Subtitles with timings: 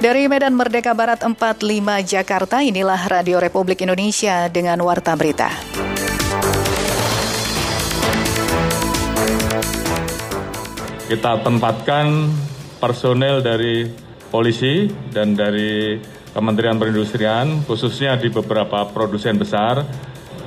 [0.00, 1.60] Dari Medan Merdeka Barat 45
[2.08, 5.52] Jakarta, inilah Radio Republik Indonesia dengan Warta Berita.
[11.04, 12.32] Kita tempatkan
[12.80, 13.92] personel dari
[14.32, 16.00] polisi dan dari
[16.32, 19.84] Kementerian Perindustrian, khususnya di beberapa produsen besar,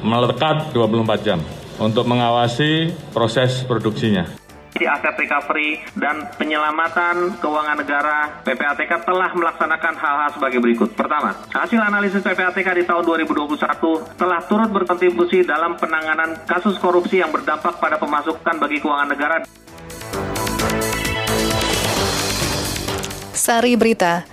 [0.02, 1.38] melekat 24 jam
[1.78, 4.43] untuk mengawasi proses produksinya
[4.74, 10.98] di aset recovery dan penyelamatan keuangan negara, PPATK telah melaksanakan hal-hal sebagai berikut.
[10.98, 17.30] Pertama, hasil analisis PPATK di tahun 2021 telah turut berkontribusi dalam penanganan kasus korupsi yang
[17.30, 19.38] berdampak pada pemasukan bagi keuangan negara.
[23.34, 24.24] Sari Berita,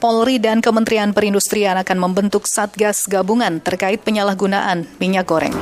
[0.00, 5.52] Polri dan Kementerian Perindustrian akan membentuk Satgas Gabungan terkait penyalahgunaan minyak goreng.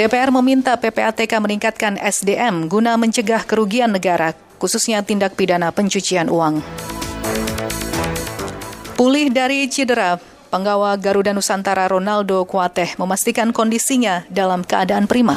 [0.00, 6.64] DPR meminta PPATK meningkatkan SDM guna mencegah kerugian negara, khususnya tindak pidana pencucian uang.
[8.96, 10.16] Pulih dari cedera,
[10.48, 15.36] penggawa Garuda Nusantara Ronaldo Kuateh memastikan kondisinya dalam keadaan prima.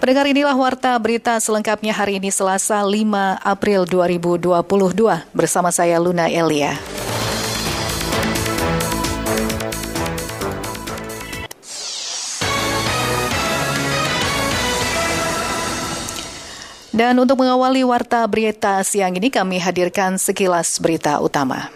[0.00, 4.56] Pendengar inilah warta berita selengkapnya hari ini Selasa 5 April 2022
[5.36, 6.80] bersama saya Luna Elia.
[16.94, 21.66] Dan untuk mengawali warta berita siang ini kami hadirkan sekilas berita utama.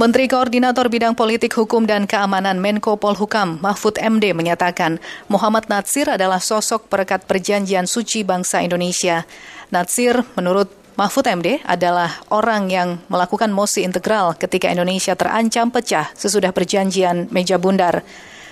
[0.00, 4.96] Menteri Koordinator Bidang Politik Hukum dan Keamanan Menko Polhukam Mahfud MD menyatakan
[5.28, 9.28] Muhammad Natsir adalah sosok perekat perjanjian suci bangsa Indonesia.
[9.68, 16.48] Natsir menurut Mahfud MD adalah orang yang melakukan mosi integral ketika Indonesia terancam pecah sesudah
[16.56, 18.00] perjanjian meja bundar.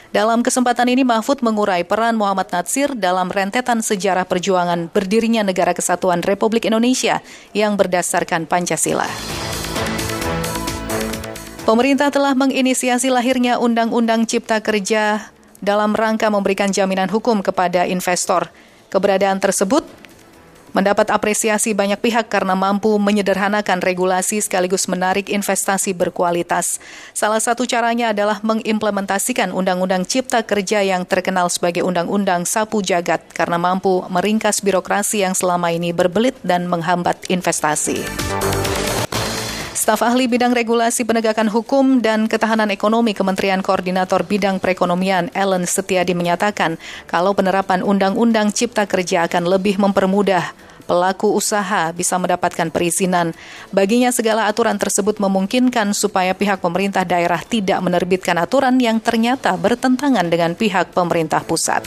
[0.08, 6.24] Dalam kesempatan ini Mahfud mengurai peran Muhammad Natsir dalam rentetan sejarah perjuangan berdirinya Negara Kesatuan
[6.24, 7.20] Republik Indonesia
[7.52, 9.04] yang berdasarkan Pancasila.
[11.68, 15.28] Pemerintah telah menginisiasi lahirnya Undang-Undang Cipta Kerja
[15.60, 18.48] dalam rangka memberikan jaminan hukum kepada investor.
[18.88, 19.84] Keberadaan tersebut
[20.72, 26.80] mendapat apresiasi banyak pihak karena mampu menyederhanakan regulasi sekaligus menarik investasi berkualitas.
[27.12, 33.60] Salah satu caranya adalah mengimplementasikan Undang-Undang Cipta Kerja yang terkenal sebagai Undang-Undang Sapu Jagat karena
[33.60, 38.04] mampu meringkas birokrasi yang selama ini berbelit dan menghambat investasi.
[39.88, 46.12] Staf ahli bidang regulasi penegakan hukum dan ketahanan ekonomi Kementerian Koordinator Bidang Perekonomian Ellen Setiadi
[46.12, 46.76] menyatakan
[47.08, 50.52] kalau penerapan Undang-Undang Cipta Kerja akan lebih mempermudah
[50.84, 53.32] pelaku usaha bisa mendapatkan perizinan.
[53.72, 60.28] Baginya segala aturan tersebut memungkinkan supaya pihak pemerintah daerah tidak menerbitkan aturan yang ternyata bertentangan
[60.28, 61.80] dengan pihak pemerintah pusat.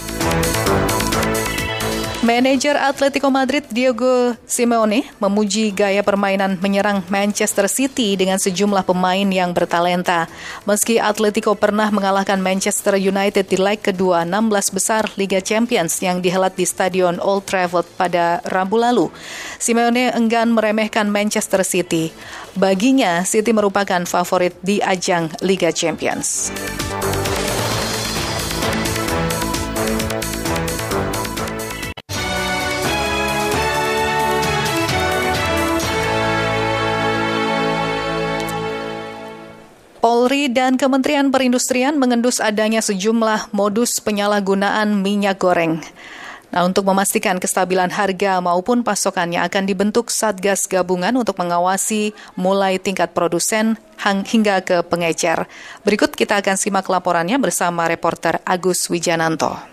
[2.21, 9.49] Manajer Atletico Madrid Diego Simeone memuji gaya permainan menyerang Manchester City dengan sejumlah pemain yang
[9.57, 10.29] bertalenta.
[10.69, 16.53] Meski Atletico pernah mengalahkan Manchester United di leg kedua 16 besar Liga Champions yang dihelat
[16.53, 19.09] di Stadion Old Trafford pada Rabu lalu,
[19.57, 22.13] Simeone enggan meremehkan Manchester City.
[22.53, 26.53] Baginya, City merupakan favorit di ajang Liga Champions.
[40.31, 45.84] Polri dan Kementerian Perindustrian mengendus adanya sejumlah modus penyalahgunaan minyak goreng.
[46.56, 53.12] Nah, untuk memastikan kestabilan harga maupun pasokannya akan dibentuk Satgas Gabungan untuk mengawasi mulai tingkat
[53.12, 55.52] produsen hingga ke pengecer.
[55.84, 59.70] Berikut kita akan simak laporannya bersama reporter Agus Wijananto.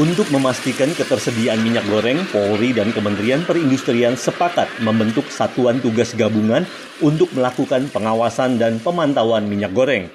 [0.00, 6.64] Untuk memastikan ketersediaan minyak goreng, Polri dan Kementerian Perindustrian sepakat membentuk satuan tugas gabungan
[7.04, 10.08] untuk melakukan pengawasan dan pemantauan minyak goreng.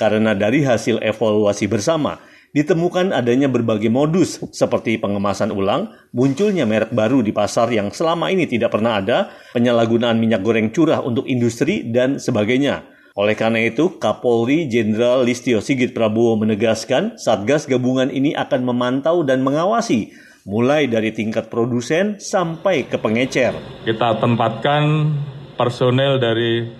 [0.00, 2.16] Karena dari hasil evaluasi bersama,
[2.56, 8.48] ditemukan adanya berbagai modus seperti pengemasan ulang, munculnya merek baru di pasar yang selama ini
[8.48, 12.96] tidak pernah ada, penyalahgunaan minyak goreng curah untuk industri, dan sebagainya.
[13.18, 19.42] Oleh karena itu, Kapolri Jenderal Listio Sigit Prabowo menegaskan Satgas gabungan ini akan memantau dan
[19.42, 20.14] mengawasi
[20.46, 23.58] mulai dari tingkat produsen sampai ke pengecer.
[23.82, 25.10] Kita tempatkan
[25.58, 26.70] personel dari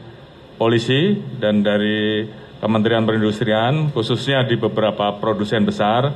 [0.55, 2.31] polisi dan dari
[2.63, 6.07] Kementerian Perindustrian, khususnya di beberapa produsen besar,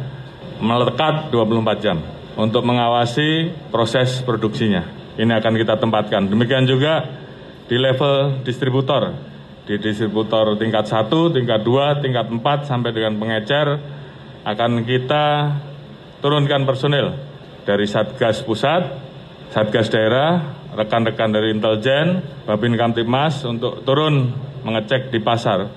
[0.63, 1.99] melekat 24 jam
[2.39, 4.87] untuk mengawasi proses produksinya.
[5.19, 6.31] Ini akan kita tempatkan.
[6.31, 7.11] Demikian juga
[7.67, 9.32] di level distributor
[9.63, 13.79] di distributor tingkat 1, tingkat 2, tingkat 4 sampai dengan pengecer
[14.43, 15.27] akan kita
[16.19, 17.15] turunkan personil
[17.63, 18.83] dari Satgas Pusat,
[19.55, 24.35] Satgas Daerah, rekan-rekan dari intelijen, Babin Kamtipmas untuk turun
[24.67, 25.71] mengecek di pasar.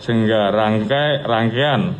[0.00, 1.92] Sehingga rangkai rangkaian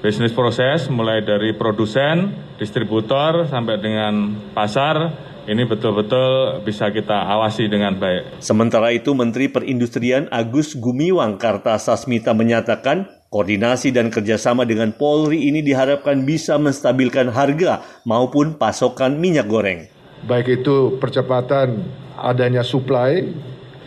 [0.00, 7.96] bisnis proses mulai dari produsen, distributor sampai dengan pasar ini betul-betul bisa kita awasi dengan
[7.96, 8.42] baik.
[8.42, 16.26] Sementara itu Menteri Perindustrian Agus Gumiwang Kartasasmita menyatakan koordinasi dan kerjasama dengan Polri ini diharapkan
[16.26, 21.88] bisa menstabilkan harga maupun pasokan minyak goreng baik itu percepatan
[22.20, 23.24] adanya supply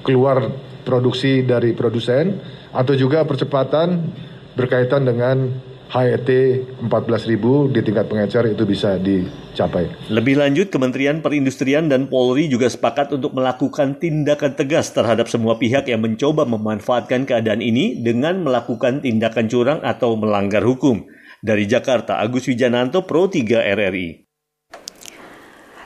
[0.01, 0.50] keluar
[0.83, 2.41] produksi dari produsen
[2.73, 4.09] atau juga percepatan
[4.57, 5.53] berkaitan dengan
[5.93, 6.25] HET
[6.89, 10.09] 14.000 di tingkat pengecer itu bisa dicapai.
[10.09, 15.85] Lebih lanjut, Kementerian Perindustrian dan Polri juga sepakat untuk melakukan tindakan tegas terhadap semua pihak
[15.85, 21.05] yang mencoba memanfaatkan keadaan ini dengan melakukan tindakan curang atau melanggar hukum.
[21.45, 24.25] Dari Jakarta, Agus Wijananto, Pro 3 RRI.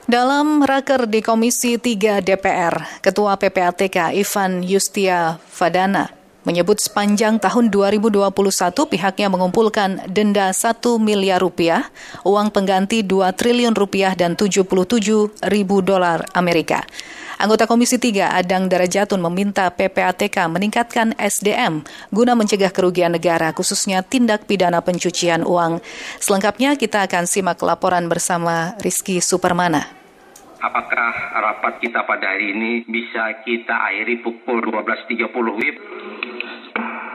[0.07, 6.16] Dalam raker di Komisi 3 DPR, Ketua PPATK Ivan Yustia Fadana
[6.47, 8.31] menyebut sepanjang tahun 2021
[8.87, 11.91] pihaknya mengumpulkan denda 1 miliar rupiah,
[12.23, 14.63] uang pengganti 2 triliun rupiah dan 77
[15.51, 16.87] ribu dolar Amerika.
[17.37, 24.47] Anggota Komisi 3 Adang Darajatun meminta PPATK meningkatkan SDM guna mencegah kerugian negara khususnya tindak
[24.47, 25.83] pidana pencucian uang.
[26.17, 29.97] Selengkapnya kita akan simak laporan bersama Rizky Supermana
[30.57, 35.77] apakah rapat kita pada hari ini bisa kita akhiri pukul 12.30 WIB
[36.77, 37.06] you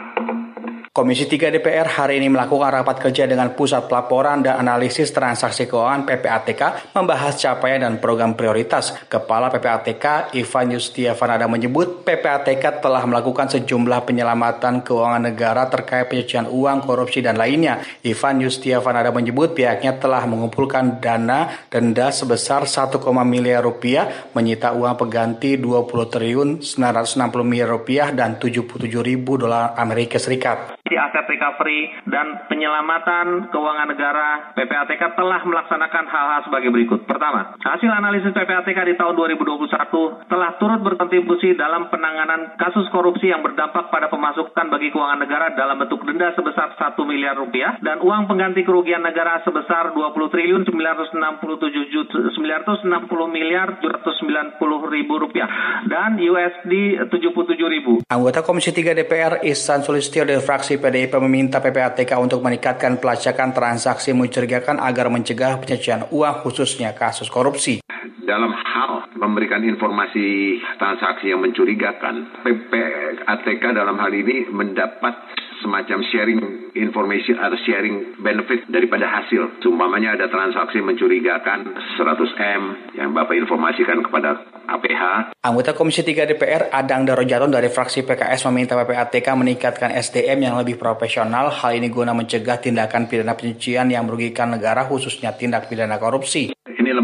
[0.92, 6.04] Komisi 3 DPR hari ini melakukan rapat kerja dengan Pusat Pelaporan dan Analisis Transaksi Keuangan
[6.04, 8.92] PPATK membahas capaian dan program prioritas.
[9.08, 16.44] Kepala PPATK Ivan Yustia Fanada menyebut PPATK telah melakukan sejumlah penyelamatan keuangan negara terkait pencucian
[16.52, 17.80] uang, korupsi, dan lainnya.
[18.04, 22.92] Ivan Yustia Fanada menyebut pihaknya telah mengumpulkan dana denda sebesar 1,
[23.24, 30.20] miliar rupiah, menyita uang pengganti 20 triliun 960 miliar rupiah dan 77 ribu dolar Amerika
[30.20, 37.04] Serikat aset recovery dan penyelamatan keuangan negara, PPATK telah melaksanakan hal-hal sebagai berikut.
[37.08, 43.40] Pertama, hasil analisis PPATK di tahun 2021 telah turut berkontribusi dalam penanganan kasus korupsi yang
[43.40, 48.28] berdampak pada pemasukan bagi keuangan negara dalam bentuk denda sebesar 1 miliar rupiah dan uang
[48.28, 52.82] pengganti kerugian negara sebesar 20 triliun 967 juta 960
[53.30, 54.58] miliar 790
[54.90, 55.48] ribu rupiah
[55.86, 58.02] dan USD 77 ribu.
[58.10, 64.10] Anggota Komisi 3 DPR Ihsan Sulistyo dari fraksi PDIP meminta PPATK untuk meningkatkan pelacakan transaksi
[64.10, 67.78] mencurigakan agar mencegah pencucian uang khususnya kasus korupsi.
[68.26, 75.14] Dalam hal memberikan informasi transaksi yang mencurigakan, PPATK dalam hal ini mendapat
[75.62, 76.40] semacam sharing
[76.74, 79.62] information atau sharing benefit daripada hasil.
[79.62, 82.62] Sumpamanya ada transaksi mencurigakan 100M
[82.98, 85.32] yang Bapak informasikan kepada APH.
[85.42, 90.76] Anggota Komisi 3 DPR Adang Darojaton dari fraksi PKS meminta PPATK meningkatkan SDM yang lebih
[90.76, 91.48] profesional.
[91.54, 96.52] Hal ini guna mencegah tindakan pidana pencucian yang merugikan negara khususnya tindak pidana korupsi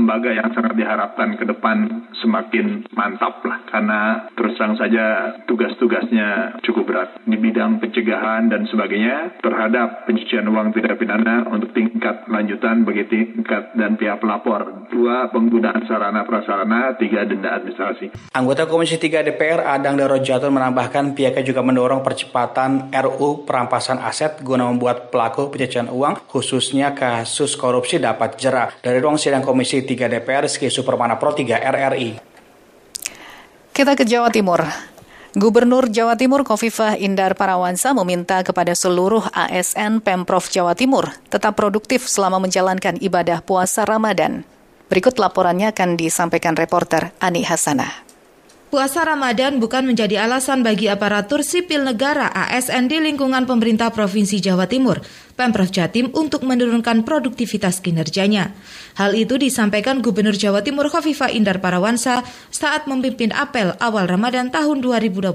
[0.08, 6.88] lembaga yang sangat diharapkan ke depan semakin mantap lah karena terus terang saja tugas-tugasnya cukup
[6.88, 13.04] berat di bidang pencegahan dan sebagainya terhadap pencucian uang tidak pidana untuk tingkat lanjutan bagi
[13.04, 18.32] tingkat dan pihak pelapor dua penggunaan sarana prasarana tiga denda administrasi.
[18.32, 24.72] Anggota Komisi 3 DPR Adang Darojatun menambahkan pihaknya juga mendorong percepatan RU perampasan aset guna
[24.72, 28.72] membuat pelaku pencucian uang khususnya kasus korupsi dapat jerah.
[28.80, 32.22] Dari ruang sidang Komisi Komisi 3 DPR Rizky Supermana Pro 3 RRI.
[33.74, 34.62] Kita ke Jawa Timur.
[35.34, 42.06] Gubernur Jawa Timur Kofifah Indar Parawansa meminta kepada seluruh ASN Pemprov Jawa Timur tetap produktif
[42.06, 44.46] selama menjalankan ibadah puasa Ramadan.
[44.88, 48.07] Berikut laporannya akan disampaikan reporter Ani Hasanah.
[48.68, 54.68] Puasa Ramadan bukan menjadi alasan bagi aparatur sipil negara ASN di lingkungan pemerintah Provinsi Jawa
[54.68, 55.00] Timur,
[55.40, 58.52] Pemprov Jatim untuk menurunkan produktivitas kinerjanya.
[59.00, 62.20] Hal itu disampaikan Gubernur Jawa Timur Khofifa Indar Parawansa
[62.52, 65.32] saat memimpin apel awal Ramadan tahun 2022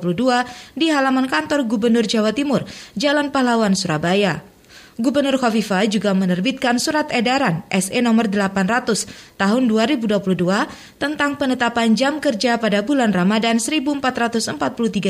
[0.77, 4.52] di halaman kantor Gubernur Jawa Timur, Jalan Pahlawan, Surabaya.
[5.01, 9.09] Gubernur Khofifah juga menerbitkan surat edaran SE nomor 800
[9.41, 10.37] tahun 2022
[11.01, 14.53] tentang penetapan jam kerja pada bulan Ramadan 1443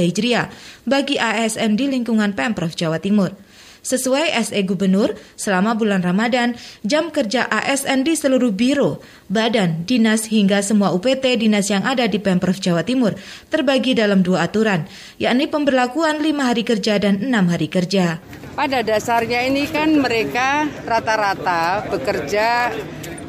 [0.08, 0.48] Hijriah
[0.88, 3.36] bagi ASN di lingkungan Pemprov Jawa Timur.
[3.84, 6.56] Sesuai SE Gubernur, selama bulan Ramadan,
[6.88, 12.16] jam kerja ASN di seluruh biro, badan, dinas hingga semua UPT dinas yang ada di
[12.16, 13.12] Pemprov Jawa Timur
[13.52, 14.88] terbagi dalam dua aturan,
[15.20, 18.24] yakni pemberlakuan lima hari kerja dan enam hari kerja.
[18.56, 22.72] Pada dasarnya ini kan mereka rata-rata bekerja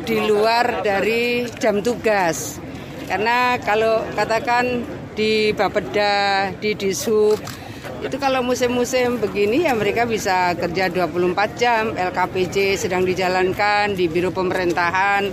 [0.07, 2.63] di luar dari jam tugas.
[3.11, 4.87] Karena kalau katakan
[5.19, 7.43] di Bapeda, di Disub,
[8.05, 14.29] itu kalau musim-musim begini ya mereka bisa kerja 24 jam, LKPJ sedang dijalankan di Biro
[14.29, 15.33] Pemerintahan,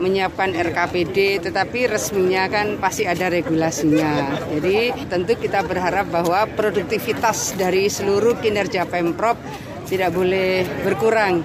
[0.00, 4.32] menyiapkan RKPD, tetapi resminya kan pasti ada regulasinya.
[4.48, 9.36] Jadi tentu kita berharap bahwa produktivitas dari seluruh kinerja Pemprov
[9.84, 11.44] tidak boleh berkurang.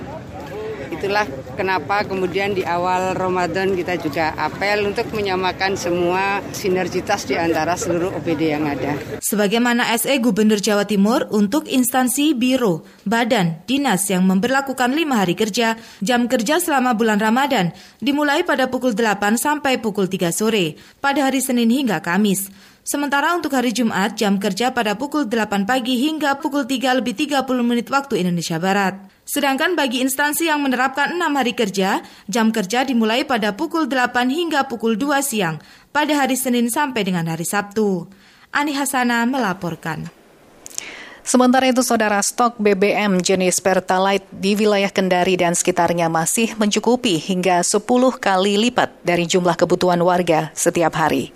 [0.87, 7.77] Itulah kenapa kemudian di awal Ramadan kita juga apel untuk menyamakan semua sinergitas di antara
[7.77, 8.95] seluruh OPD yang ada.
[9.19, 15.79] Sebagaimana SE Gubernur Jawa Timur untuk instansi biro, badan, dinas yang memperlakukan lima hari kerja,
[15.99, 21.39] jam kerja selama bulan Ramadan dimulai pada pukul 8 sampai pukul 3 sore, pada hari
[21.39, 22.49] Senin hingga Kamis.
[22.81, 27.45] Sementara untuk hari Jumat, jam kerja pada pukul 8 pagi hingga pukul 3 lebih 30
[27.61, 28.97] menit waktu Indonesia Barat.
[29.31, 34.67] Sedangkan bagi instansi yang menerapkan enam hari kerja, jam kerja dimulai pada pukul 8 hingga
[34.67, 35.55] pukul 2 siang
[35.95, 38.11] pada hari Senin sampai dengan hari Sabtu.
[38.51, 40.11] Ani Hasana melaporkan.
[41.23, 47.63] Sementara itu, saudara stok BBM jenis Pertalite di wilayah Kendari dan sekitarnya masih mencukupi hingga
[47.63, 47.87] 10
[48.19, 51.31] kali lipat dari jumlah kebutuhan warga setiap hari.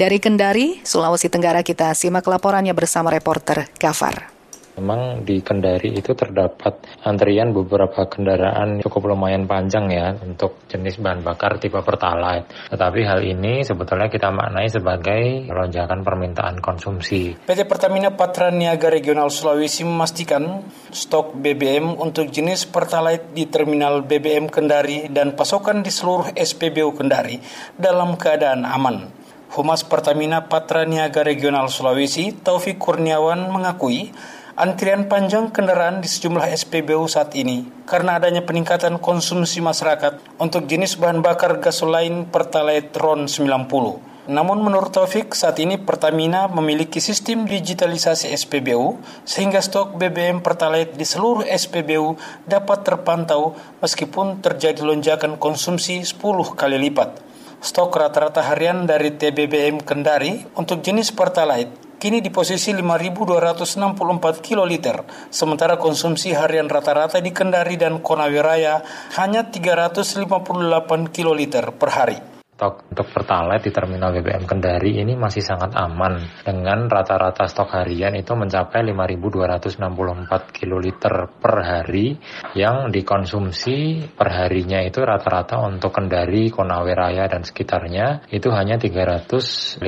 [0.00, 4.33] Dari Kendari, Sulawesi Tenggara kita simak laporannya bersama reporter Gafar.
[4.74, 11.22] Memang di Kendari itu terdapat antrian beberapa kendaraan cukup lumayan panjang ya untuk jenis bahan
[11.22, 12.50] bakar tipe Pertalite.
[12.74, 17.38] Tetapi hal ini sebetulnya kita maknai sebagai lonjakan permintaan konsumsi.
[17.46, 24.50] PT Pertamina Patra Niaga Regional Sulawesi memastikan stok BBM untuk jenis Pertalite di Terminal BBM
[24.50, 27.38] Kendari dan pasokan di seluruh SPBU Kendari
[27.78, 29.22] dalam keadaan aman.
[29.54, 34.10] Humas Pertamina Patra Niaga Regional Sulawesi, Taufik Kurniawan mengakui
[34.54, 40.94] antrian panjang kendaraan di sejumlah SPBU saat ini karena adanya peningkatan konsumsi masyarakat untuk jenis
[40.94, 44.14] bahan bakar gasolin Pertalite RON 90.
[44.24, 48.96] Namun menurut Taufik, saat ini Pertamina memiliki sistem digitalisasi SPBU
[49.26, 52.16] sehingga stok BBM Pertalite di seluruh SPBU
[52.48, 53.52] dapat terpantau
[53.84, 56.16] meskipun terjadi lonjakan konsumsi 10
[56.56, 57.20] kali lipat.
[57.60, 65.80] Stok rata-rata harian dari TBBM Kendari untuk jenis Pertalite kini di posisi 5.264 kiloliter, sementara
[65.80, 68.84] konsumsi harian rata-rata di Kendari dan Konawe Raya
[69.16, 75.74] hanya 358 kiloliter per hari stok untuk Pertalite di Terminal BBM Kendari ini masih sangat
[75.74, 76.22] aman.
[76.46, 82.14] Dengan rata-rata stok harian itu mencapai 5.264 kiloliter per hari
[82.54, 89.82] yang dikonsumsi per harinya itu rata-rata untuk Kendari, Konawe Raya dan sekitarnya itu hanya 358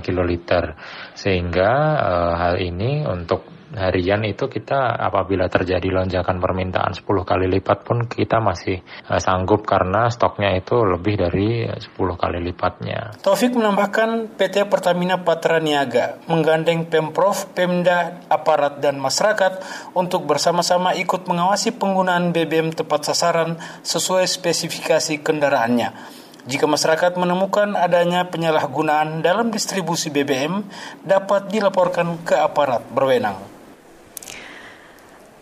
[0.00, 0.80] kiloliter.
[1.12, 7.78] Sehingga e, hal ini untuk harian itu kita apabila terjadi lonjakan permintaan 10 kali lipat
[7.82, 13.18] pun kita masih uh, sanggup karena stoknya itu lebih dari 10 kali lipatnya.
[13.20, 19.60] Taufik menambahkan PT Pertamina Patra Niaga menggandeng Pemprov, Pemda, aparat dan masyarakat
[19.98, 26.22] untuk bersama-sama ikut mengawasi penggunaan BBM tepat sasaran sesuai spesifikasi kendaraannya.
[26.44, 30.60] Jika masyarakat menemukan adanya penyalahgunaan dalam distribusi BBM,
[31.00, 33.53] dapat dilaporkan ke aparat berwenang.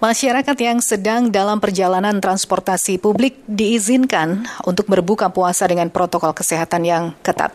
[0.02, 7.04] Masyarakat yang sedang dalam perjalanan transportasi publik diizinkan untuk berbuka puasa dengan protokol kesehatan yang
[7.22, 7.54] ketat.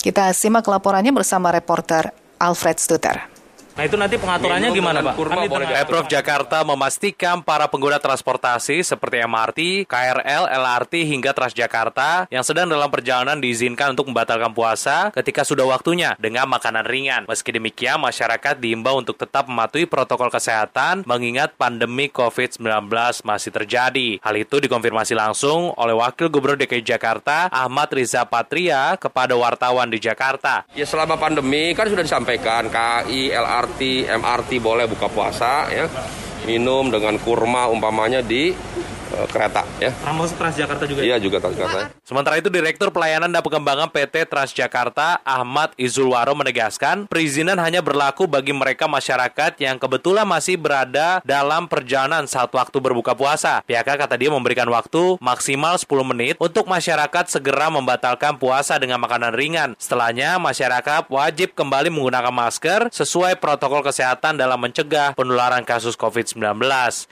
[0.00, 2.08] Kita simak laporannya bersama reporter
[2.40, 3.33] Alfred Stuter.
[3.74, 5.14] Nah itu nanti pengaturannya Minum gimana Pak?
[5.18, 12.70] Kurma Pemprov Jakarta memastikan para pengguna transportasi seperti MRT, KRL, LRT hingga Transjakarta yang sedang
[12.70, 17.26] dalam perjalanan diizinkan untuk membatalkan puasa ketika sudah waktunya dengan makanan ringan.
[17.26, 22.62] Meski demikian, masyarakat diimbau untuk tetap mematuhi protokol kesehatan mengingat pandemi COVID-19
[23.26, 24.22] masih terjadi.
[24.22, 29.98] Hal itu dikonfirmasi langsung oleh Wakil Gubernur DKI Jakarta Ahmad Riza Patria kepada wartawan di
[29.98, 30.62] Jakarta.
[30.78, 35.88] Ya selama pandemi kan sudah disampaikan KI, LRT LRT, MRT boleh buka puasa ya.
[36.44, 38.52] Minum dengan kurma umpamanya di
[39.30, 39.90] kereta ya.
[39.90, 41.00] Termasuk Transjakarta juga.
[41.02, 41.94] Iya juga Transjakarta.
[42.04, 48.52] Sementara itu Direktur Pelayanan dan Pengembangan PT Transjakarta Ahmad Izulwaro menegaskan perizinan hanya berlaku bagi
[48.52, 53.64] mereka masyarakat yang kebetulan masih berada dalam perjalanan saat waktu berbuka puasa.
[53.64, 59.32] Pihaknya kata dia memberikan waktu maksimal 10 menit untuk masyarakat segera membatalkan puasa dengan makanan
[59.32, 59.70] ringan.
[59.78, 66.40] Setelahnya masyarakat wajib kembali menggunakan masker sesuai protokol kesehatan dalam mencegah penularan kasus COVID-19.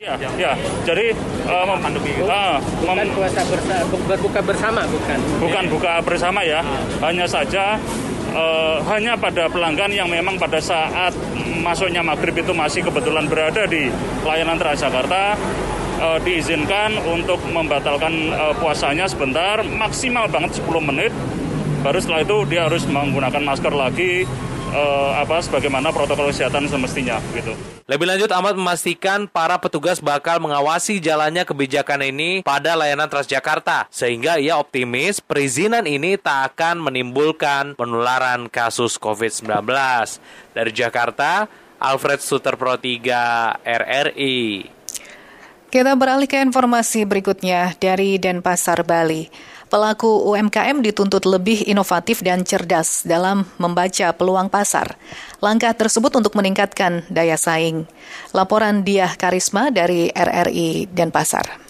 [0.02, 0.52] Ya, ya.
[0.84, 1.14] Jadi
[1.46, 3.76] uh, pandemi uh, bukan puasa bersa
[4.08, 5.18] berbuka bersama bukan.
[5.40, 6.64] Bukan buka bersama ya.
[7.04, 7.76] Hanya saja
[8.32, 11.12] uh, hanya pada pelanggan yang memang pada saat
[11.60, 13.92] masuknya maghrib itu masih kebetulan berada di
[14.24, 15.36] layanan Transjakarta
[16.00, 21.12] uh, diizinkan untuk membatalkan uh, puasanya sebentar maksimal banget 10 menit
[21.82, 24.22] baru setelah itu dia harus menggunakan masker lagi
[24.72, 27.52] uh, apa sebagaimana protokol kesehatan semestinya gitu.
[27.86, 34.40] Lebih lanjut Ahmad memastikan para petugas bakal mengawasi jalannya kebijakan ini pada layanan Transjakarta sehingga
[34.40, 39.68] ia optimis perizinan ini tak akan menimbulkan penularan kasus COVID-19.
[40.56, 41.46] Dari Jakarta,
[41.82, 44.70] Alfred Suter Pro 3 RRI.
[45.72, 49.51] Kita beralih ke informasi berikutnya dari Denpasar, Bali.
[49.72, 55.00] Pelaku UMKM dituntut lebih inovatif dan cerdas dalam membaca peluang pasar.
[55.40, 57.88] Langkah tersebut untuk meningkatkan daya saing.
[58.36, 61.61] Laporan Diah Karisma dari RRI Denpasar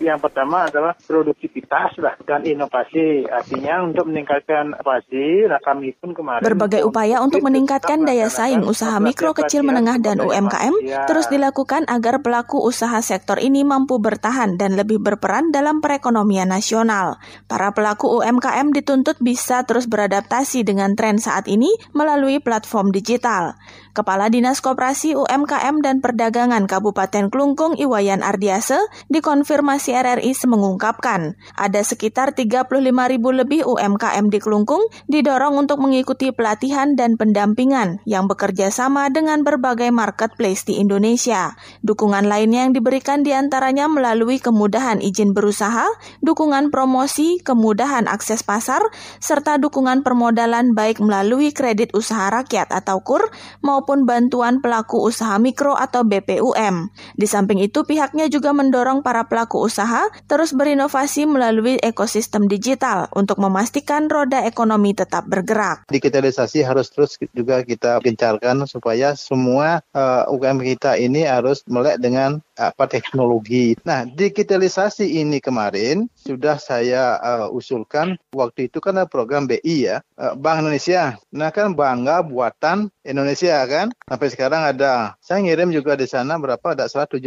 [0.00, 3.28] yang pertama adalah produktivitas lah dan inovasi.
[3.28, 8.96] Artinya untuk meningkatkan inovasi, nah kami pun kemarin berbagai upaya untuk meningkatkan daya saing usaha
[8.96, 10.72] mikro kecil menengah dan UMKM
[11.04, 17.20] terus dilakukan agar pelaku usaha sektor ini mampu bertahan dan lebih berperan dalam perekonomian nasional.
[17.44, 23.54] Para pelaku UMKM dituntut bisa terus beradaptasi dengan tren saat ini melalui platform digital.
[23.90, 28.78] Kepala Dinas Koperasi UMKM dan Perdagangan Kabupaten Klungkung Iwayan Ardiase
[29.10, 36.94] dikonfirmasi RRI mengungkapkan ada sekitar 35 ribu lebih UMKM di Klungkung didorong untuk mengikuti pelatihan
[36.94, 41.58] dan pendampingan yang bekerja sama dengan berbagai marketplace di Indonesia.
[41.82, 45.90] Dukungan lainnya yang diberikan di antaranya melalui kemudahan izin berusaha,
[46.22, 48.86] dukungan promosi, kemudahan akses pasar,
[49.18, 53.34] serta dukungan permodalan baik melalui kredit usaha rakyat atau KUR
[53.66, 56.94] maupun maupun bantuan pelaku usaha mikro atau BPUM.
[57.18, 63.42] Di samping itu, pihaknya juga mendorong para pelaku usaha terus berinovasi melalui ekosistem digital untuk
[63.42, 65.90] memastikan roda ekonomi tetap bergerak.
[65.90, 71.98] Digitalisasi harus terus juga kita gencarkan supaya semua uh, eh, UKM kita ini harus melek
[71.98, 73.72] dengan apa teknologi.
[73.88, 80.36] Nah, digitalisasi ini kemarin sudah saya uh, usulkan waktu itu ada program BI ya, uh,
[80.36, 81.16] Bank Indonesia.
[81.32, 83.88] Nah, kan bangga buatan Indonesia kan.
[84.04, 85.16] Sampai sekarang ada.
[85.24, 87.24] Saya ngirim juga di sana berapa ada 176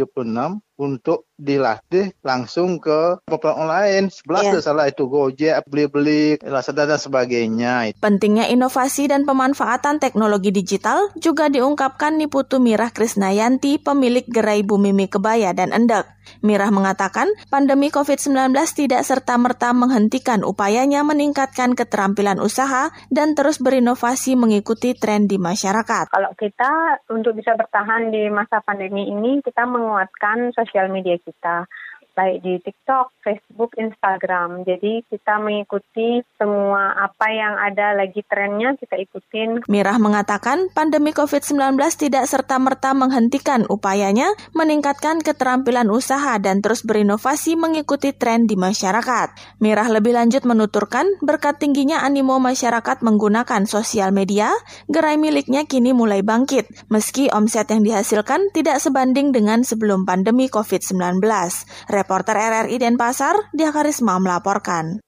[0.76, 4.10] untuk dilatih langsung ke perusahaan online.
[4.10, 4.62] Sebelas yeah.
[4.62, 7.94] salah itu Gojek, beli-beli, Lazada dan sebagainya.
[7.98, 15.10] Pentingnya inovasi dan pemanfaatan teknologi digital juga diungkapkan Niputu Mirah Krisnayanti, pemilik gerai Bumi Mie
[15.10, 16.06] Kebaya dan Endek.
[16.40, 24.96] Mirah mengatakan pandemi COVID-19 tidak serta-merta menghentikan upayanya meningkatkan keterampilan usaha dan terus berinovasi mengikuti
[24.96, 26.08] tren di masyarakat.
[26.08, 31.68] Kalau kita untuk bisa bertahan di masa pandemi ini, kita menguatkan sosial media kita
[32.14, 34.62] baik di TikTok, Facebook, Instagram.
[34.62, 39.66] Jadi kita mengikuti semua apa yang ada lagi trennya kita ikutin.
[39.66, 48.14] Mirah mengatakan pandemi COVID-19 tidak serta-merta menghentikan upayanya meningkatkan keterampilan usaha dan terus berinovasi mengikuti
[48.14, 49.58] tren di masyarakat.
[49.58, 54.54] Mirah lebih lanjut menuturkan berkat tingginya animo masyarakat menggunakan sosial media,
[54.86, 61.18] gerai miliknya kini mulai bangkit meski omset yang dihasilkan tidak sebanding dengan sebelum pandemi COVID-19.
[62.04, 65.00] Reporter RRI Denpasar, Dia Karisma melaporkan.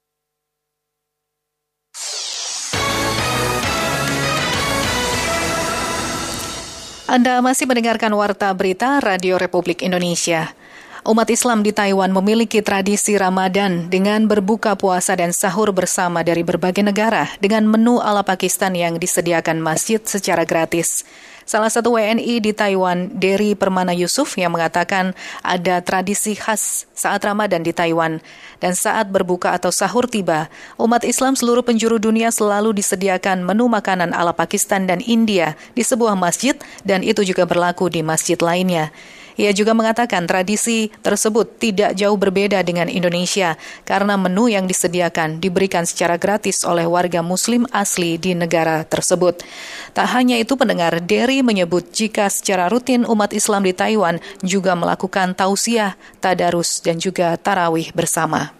[7.05, 10.57] Anda masih mendengarkan Warta Berita Radio Republik Indonesia.
[11.05, 16.81] Umat Islam di Taiwan memiliki tradisi Ramadan dengan berbuka puasa dan sahur bersama dari berbagai
[16.81, 21.05] negara dengan menu ala Pakistan yang disediakan masjid secara gratis.
[21.47, 27.63] Salah satu WNI di Taiwan, Derry Permana Yusuf, yang mengatakan ada tradisi khas saat Ramadan
[27.63, 28.19] di Taiwan.
[28.59, 34.11] Dan saat berbuka atau sahur tiba, umat Islam seluruh penjuru dunia selalu disediakan menu makanan
[34.11, 38.91] ala Pakistan dan India di sebuah masjid dan itu juga berlaku di masjid lainnya.
[39.37, 43.53] Ia juga mengatakan tradisi tersebut tidak jauh berbeda dengan Indonesia
[43.85, 49.45] karena menu yang disediakan diberikan secara gratis oleh warga muslim asli di negara tersebut.
[49.93, 55.37] Tak hanya itu pendengar, Derry menyebut jika secara rutin umat Islam di Taiwan juga melakukan
[55.37, 58.57] tausiah, tadarus, dan juga tarawih bersama.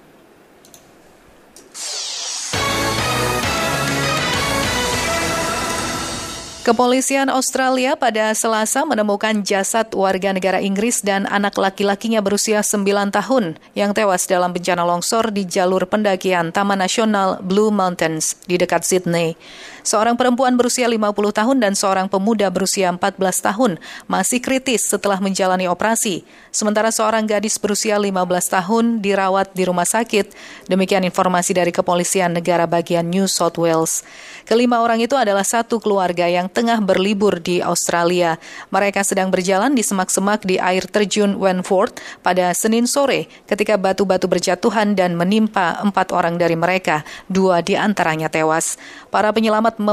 [6.67, 13.56] Kepolisian Australia pada Selasa menemukan jasad warga negara Inggris dan anak laki-lakinya berusia 9 tahun
[13.71, 19.39] yang tewas dalam bencana longsor di jalur pendakian Taman Nasional Blue Mountains di dekat Sydney.
[19.88, 23.80] Seorang perempuan berusia 50 tahun dan seorang pemuda berusia 14 tahun
[24.12, 30.36] masih kritis setelah menjalani operasi, sementara seorang gadis berusia 15 tahun dirawat di rumah sakit.
[30.67, 34.03] Demikian informasi dari Kepolisian Negara bagian New South Wales.
[34.47, 38.39] Kelima orang itu adalah satu keluarga yang tengah berlibur di Australia.
[38.71, 44.95] Mereka sedang berjalan di semak-semak di air terjun Wenford pada Senin sore ketika batu-batu berjatuhan
[44.95, 48.79] dan menimpa empat orang dari mereka, dua di antaranya tewas.
[49.12, 49.83] Para penyelamat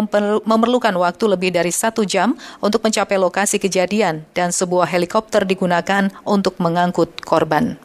[0.47, 6.63] memerlukan waktu lebih dari satu jam untuk mencapai lokasi kejadian dan sebuah helikopter digunakan untuk
[6.63, 7.84] mengangkut korban.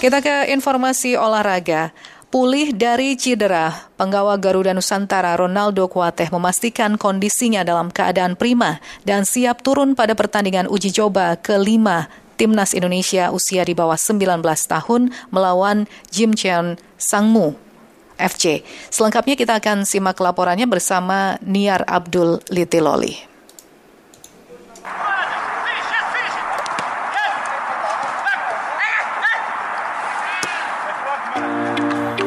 [0.00, 1.92] Kita ke informasi olahraga.
[2.32, 9.60] Pulih dari cedera, penggawa Garuda Nusantara Ronaldo Kuateh memastikan kondisinya dalam keadaan prima dan siap
[9.60, 12.08] turun pada pertandingan uji coba kelima
[12.40, 17.52] Timnas Indonesia usia di bawah 19 tahun melawan Jim Cheon Sangmu
[18.16, 18.64] FC.
[18.88, 23.29] Selengkapnya kita akan simak laporannya bersama Niar Abdul Litiloli.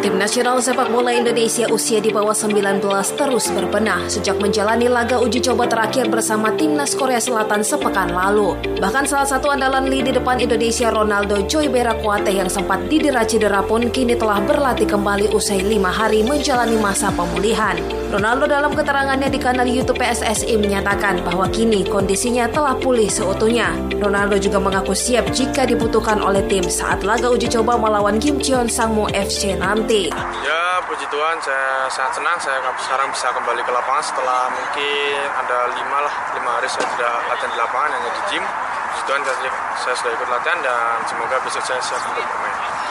[0.04, 2.84] Tim nasional sepak bola Indonesia usia di bawah 19
[3.16, 8.60] terus berbenah sejak menjalani laga uji coba terakhir bersama timnas Korea Selatan sepekan lalu.
[8.84, 13.88] Bahkan salah satu andalan lini depan Indonesia Ronaldo Joy Berakwate yang sempat didera cedera pun
[13.96, 17.80] kini telah berlatih kembali usai lima hari menjalani masa pemulihan.
[18.12, 23.72] Ronaldo dalam keterangannya di kanal YouTube PSSI menyatakan bahwa kini kondisinya telah pulih seutuhnya.
[24.04, 28.68] Ronaldo juga mengaku siap jika dibutuhkan oleh tim saat laga uji coba melawan Kim Cheon
[28.68, 34.02] Sangmu FC nanti Ya, puji Tuhan, saya sangat senang saya sekarang bisa kembali ke lapangan
[34.02, 38.42] setelah mungkin ada lima lah, lima hari saya tidak latihan di lapangan, hanya di gym.
[38.42, 42.83] Puji Tuhan, saya, saya sudah ikut latihan dan semoga besok saya siap untuk bermain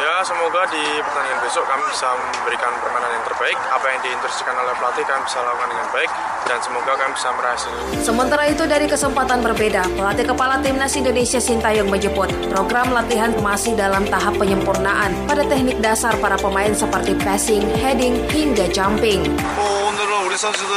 [0.00, 3.56] Ya, semoga di pertandingan besok kami bisa memberikan permainan yang terbaik.
[3.72, 6.10] Apa yang diinstruksikan oleh pelatih kami bisa lakukan dengan baik
[6.46, 7.74] dan semoga kami bisa berhasil.
[8.04, 14.04] Sementara itu dari kesempatan berbeda, pelatih kepala timnas Indonesia Sintayong menyebut program latihan masih dalam
[14.06, 19.24] tahap penyempurnaan pada teknik dasar para pemain seperti passing, heading hingga jumping.
[19.56, 20.74] Oh, 오늘은 우리 선수들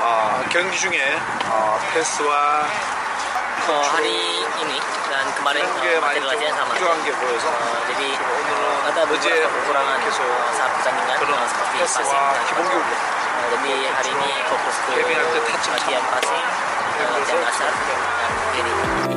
[0.00, 1.00] 어, 경기 중에
[1.50, 2.62] 어, 패스와
[5.49, 6.73] uh, hari ini dan kemarin uh, materi latihan sama.
[6.77, 14.09] Uh, jadi uh, ada beberapa kekurangan uh, saat pertandingan uh, seperti passing uh, jadi hari
[14.13, 14.91] ini fokus ke
[15.73, 16.45] latihan passing,
[17.01, 18.18] dan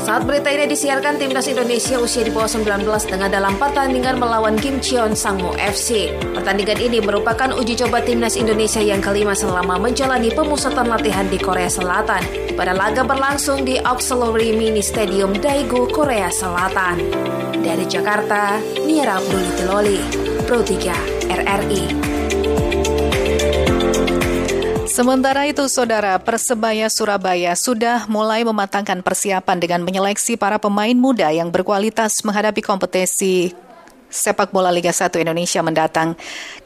[0.03, 4.77] saat berita ini disiarkan, timnas Indonesia usia di bawah 19 tengah dalam pertandingan melawan Kim
[4.83, 6.13] Cheon Sangmo FC.
[6.37, 11.71] Pertandingan ini merupakan uji coba timnas Indonesia yang kelima selama menjalani pemusatan latihan di Korea
[11.71, 12.21] Selatan.
[12.53, 17.01] Pada laga berlangsung di Auxiliary Mini Stadium Daegu, Korea Selatan.
[17.65, 19.49] Dari Jakarta, Mira Abdul
[20.45, 22.12] Pro 3 RRI.
[24.93, 31.49] Sementara itu, Saudara, Persebaya Surabaya sudah mulai mematangkan persiapan dengan menyeleksi para pemain muda yang
[31.49, 33.57] berkualitas menghadapi kompetisi
[34.13, 36.13] sepak bola Liga 1 Indonesia mendatang.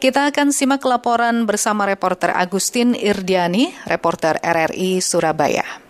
[0.02, 5.86] Kita akan simak laporan bersama reporter Agustin Irdiani, reporter RRI Surabaya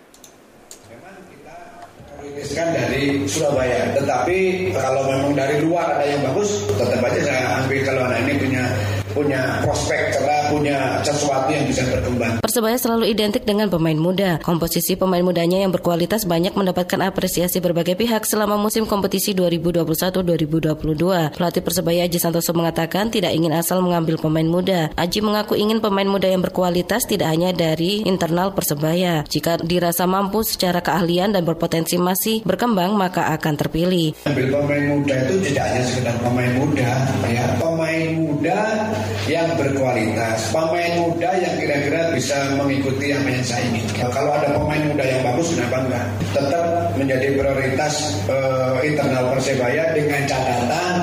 [2.53, 3.97] kan dari Surabaya.
[3.97, 8.33] Tetapi kalau memang dari luar ada yang bagus, tetap aja saya ambil kalau anak ini
[8.37, 8.63] punya
[9.17, 12.37] punya prospek cerah, punya sesuatu yang bisa berkembang.
[12.45, 14.37] Persebaya selalu identik dengan pemain muda.
[14.45, 21.33] Komposisi pemain mudanya yang berkualitas banyak mendapatkan apresiasi berbagai pihak selama musim kompetisi 2021-2022.
[21.33, 24.93] Pelatih Persebaya Aji Santoso mengatakan tidak ingin asal mengambil pemain muda.
[24.93, 29.25] Aji mengaku ingin pemain muda yang berkualitas tidak hanya dari internal Persebaya.
[29.25, 34.13] Jika dirasa mampu secara keahlian dan berpotensi masih berkembang, maka akan terpilih.
[34.29, 36.91] Ambil pemain muda itu tidak hanya sekedar pemain muda,
[37.25, 38.61] ya pemain muda
[39.27, 44.07] yang berkualitas, pemain muda yang kira-kira bisa mengikuti apa yang saya inginkan.
[44.11, 46.05] Kalau ada pemain muda yang bagus, kenapa enggak?
[46.31, 46.65] Tetap
[46.95, 47.93] menjadi prioritas
[48.31, 50.93] uh, internal Persebaya dengan catatan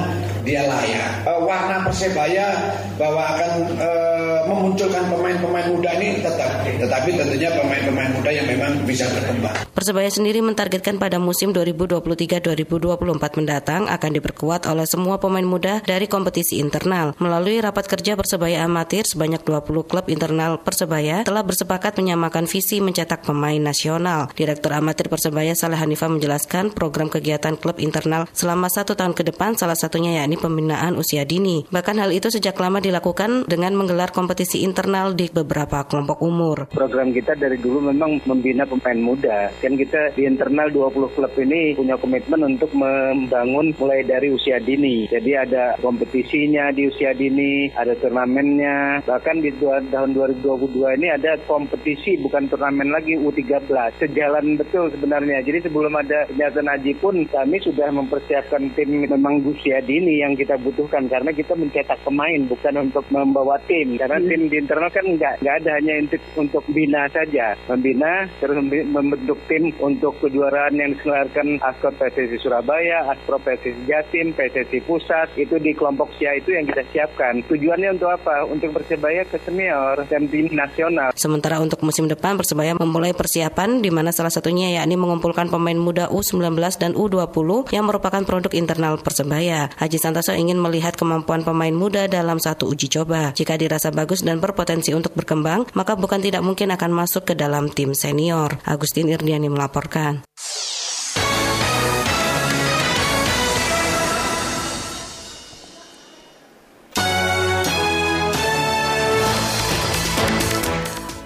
[0.45, 1.25] dia layak.
[1.25, 8.31] Uh, warna Persebaya bahwa akan uh, memunculkan pemain-pemain muda ini tetap, tetapi tentunya pemain-pemain muda
[8.31, 9.57] yang memang bisa berkembang.
[9.73, 16.61] Persebaya sendiri mentargetkan pada musim 2023-2024 mendatang akan diperkuat oleh semua pemain muda dari kompetisi
[16.61, 17.17] internal.
[17.19, 23.25] Melalui rapat kerja Persebaya amatir sebanyak 20 klub internal Persebaya telah bersepakat menyamakan visi mencetak
[23.25, 24.29] pemain nasional.
[24.37, 29.57] Direktur amatir Persebaya Saleh Hanifah menjelaskan program kegiatan klub internal selama satu tahun ke depan
[29.57, 31.65] salah satunya yakni pembinaan usia dini.
[31.71, 36.67] Bahkan hal itu sejak lama dilakukan dengan menggelar kompetisi internal di beberapa kelompok umur.
[36.73, 39.53] Program kita dari dulu memang membina pemain muda.
[39.63, 45.07] Kan kita di internal 20 klub ini punya komitmen untuk membangun mulai dari usia dini.
[45.07, 49.05] Jadi ada kompetisinya di usia dini, ada turnamennya.
[49.05, 54.01] Bahkan di tahun 2022 ini ada kompetisi bukan turnamen lagi U13.
[54.01, 55.45] Sejalan betul sebenarnya.
[55.45, 60.57] Jadi sebelum ada pernyataan haji pun kami sudah mempersiapkan tim memang usia dini yang kita
[60.57, 64.01] butuhkan karena kita mencetak pemain bukan untuk membawa tim.
[64.01, 64.29] Karena hmm.
[64.29, 67.53] tim di internal kan nggak nggak ada hanya untuk untuk bina saja.
[67.69, 74.81] Membina terus membentuk tim untuk kejuaraan yang diselenggarakan Askot PSSI Surabaya, Aspro PSSI Jatim, PSSI
[74.89, 75.29] Pusat.
[75.37, 77.45] Itu di kelompok SIA itu yang kita siapkan.
[77.45, 78.49] Tujuannya untuk apa?
[78.49, 81.13] Untuk persebaya ke senior dan tim nasional.
[81.15, 86.09] Sementara untuk musim depan persebaya memulai persiapan di mana salah satunya yakni mengumpulkan pemain muda
[86.09, 89.69] U19 dan U20 yang merupakan produk internal Persebaya.
[89.77, 93.35] Haji Santoso ingin melihat kemampuan pemain muda dalam satu uji coba.
[93.35, 97.67] Jika dirasa bagus dan berpotensi untuk berkembang, maka bukan tidak mungkin akan masuk ke dalam
[97.67, 98.63] tim senior.
[98.63, 100.23] Agustin Irdiani melaporkan.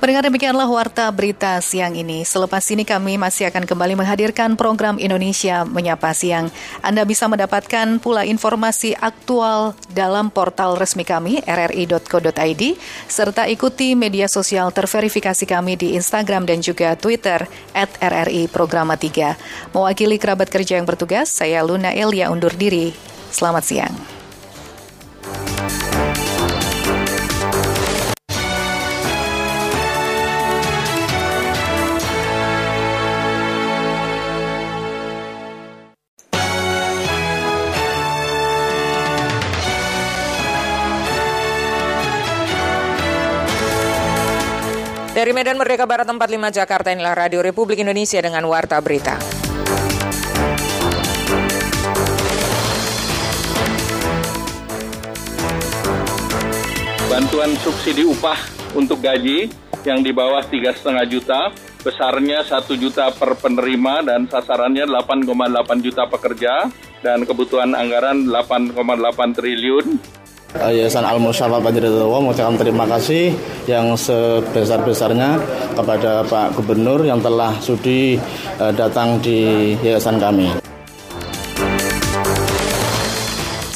[0.09, 2.25] Pendengar demikianlah warta berita siang ini.
[2.25, 6.49] Selepas ini kami masih akan kembali menghadirkan program Indonesia Menyapa Siang.
[6.81, 12.63] Anda bisa mendapatkan pula informasi aktual dalam portal resmi kami rri.co.id
[13.05, 17.45] serta ikuti media sosial terverifikasi kami di Instagram dan juga Twitter
[17.77, 19.77] at RRI Programa 3.
[19.77, 22.97] Mewakili kerabat kerja yang bertugas, saya Luna Elia undur diri.
[23.29, 23.93] Selamat siang.
[45.19, 49.19] Dari Medan Merdeka Barat 45 Jakarta inilah Radio Republik Indonesia dengan Warta Berita.
[57.11, 58.39] Bantuan subsidi upah
[58.79, 59.51] untuk gaji
[59.83, 61.51] yang di bawah tiga setengah juta,
[61.83, 66.71] besarnya satu juta per penerima dan sasarannya 8,8 juta pekerja
[67.03, 69.99] dan kebutuhan anggaran 8,8 triliun
[70.57, 73.37] Yayasan Al Musyafa Banjarnegara mengucapkan terima kasih
[73.69, 75.37] yang sebesar-besarnya
[75.77, 78.17] kepada Pak Gubernur yang telah sudi
[78.57, 80.57] uh, datang di yayasan kami.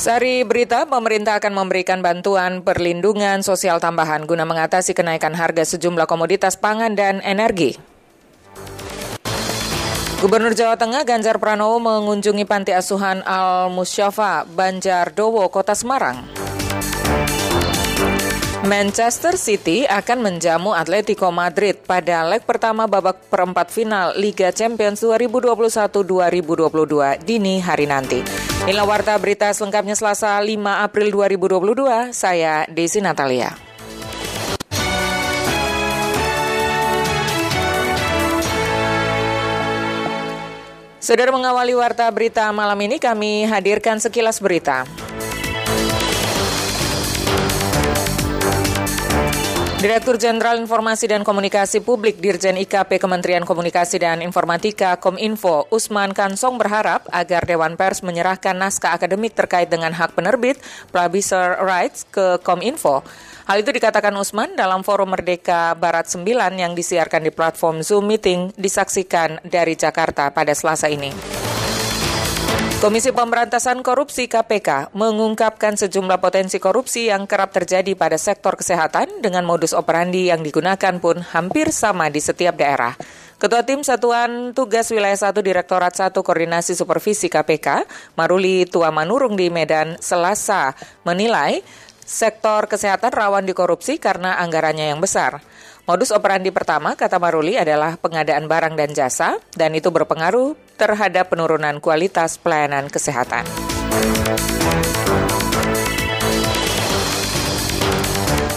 [0.01, 6.57] Sari berita, pemerintah akan memberikan bantuan perlindungan sosial tambahan guna mengatasi kenaikan harga sejumlah komoditas
[6.57, 7.77] pangan dan energi.
[10.25, 16.43] Gubernur Jawa Tengah Ganjar Pranowo mengunjungi panti asuhan Al Musyafa Banjardowo, Kota Semarang.
[18.63, 27.27] Manchester City akan menjamu Atletico Madrid pada leg pertama babak perempat final Liga Champions 2021-2022
[27.27, 28.23] dini hari nanti.
[28.63, 30.47] Inilah warta berita selengkapnya Selasa 5
[30.79, 32.15] April 2022.
[32.15, 33.51] Saya Desi Natalia.
[41.03, 44.87] Saudara mengawali warta berita malam ini kami hadirkan sekilas berita.
[49.83, 56.55] Direktur Jenderal Informasi dan Komunikasi Publik Dirjen IKP Kementerian Komunikasi dan Informatika Kominfo Usman Kansong
[56.55, 60.63] berharap agar Dewan Pers menyerahkan naskah akademik terkait dengan hak penerbit
[60.95, 63.03] publisher rights ke Kominfo.
[63.51, 68.55] Hal itu dikatakan Usman dalam forum Merdeka Barat 9 yang disiarkan di platform Zoom Meeting
[68.55, 71.11] disaksikan dari Jakarta pada Selasa ini.
[72.83, 79.47] Komisi Pemberantasan Korupsi KPK mengungkapkan sejumlah potensi korupsi yang kerap terjadi pada sektor kesehatan dengan
[79.47, 82.99] modus operandi yang digunakan pun hampir sama di setiap daerah.
[83.39, 87.87] Ketua Tim Satuan Tugas Wilayah 1 Direktorat 1 Koordinasi Supervisi KPK,
[88.19, 90.75] Maruli Tuamanurung di Medan, Selasa,
[91.07, 91.63] menilai
[92.03, 95.39] sektor kesehatan rawan dikorupsi karena anggarannya yang besar.
[95.83, 101.83] Modus operandi pertama, kata Maruli, adalah pengadaan barang dan jasa, dan itu berpengaruh terhadap penurunan
[101.83, 103.43] kualitas pelayanan kesehatan.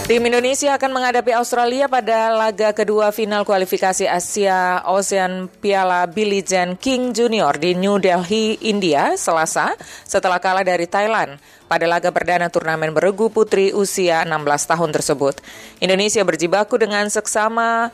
[0.06, 6.78] Tim Indonesia akan menghadapi Australia pada laga kedua final kualifikasi Asia Ocean Piala Billie Jean
[6.78, 9.74] King Junior di New Delhi, India, Selasa
[10.06, 15.42] setelah kalah dari Thailand pada laga perdana turnamen beregu putri usia 16 tahun tersebut.
[15.82, 17.90] Indonesia berjibaku dengan seksama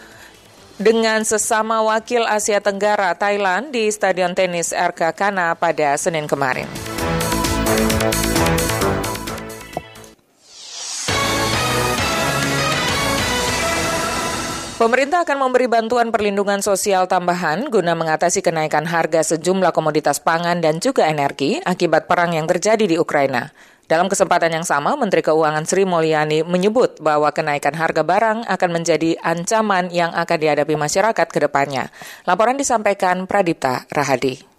[0.76, 6.68] dengan sesama wakil Asia Tenggara Thailand di Stadion Tenis RK Kana pada Senin kemarin.
[14.82, 20.82] Pemerintah akan memberi bantuan perlindungan sosial tambahan guna mengatasi kenaikan harga sejumlah komoditas pangan dan
[20.82, 23.54] juga energi akibat perang yang terjadi di Ukraina.
[23.86, 29.22] Dalam kesempatan yang sama, Menteri Keuangan Sri Mulyani menyebut bahwa kenaikan harga barang akan menjadi
[29.22, 31.86] ancaman yang akan dihadapi masyarakat ke depannya.
[32.26, 34.51] Laporan disampaikan Pradipta Rahadi.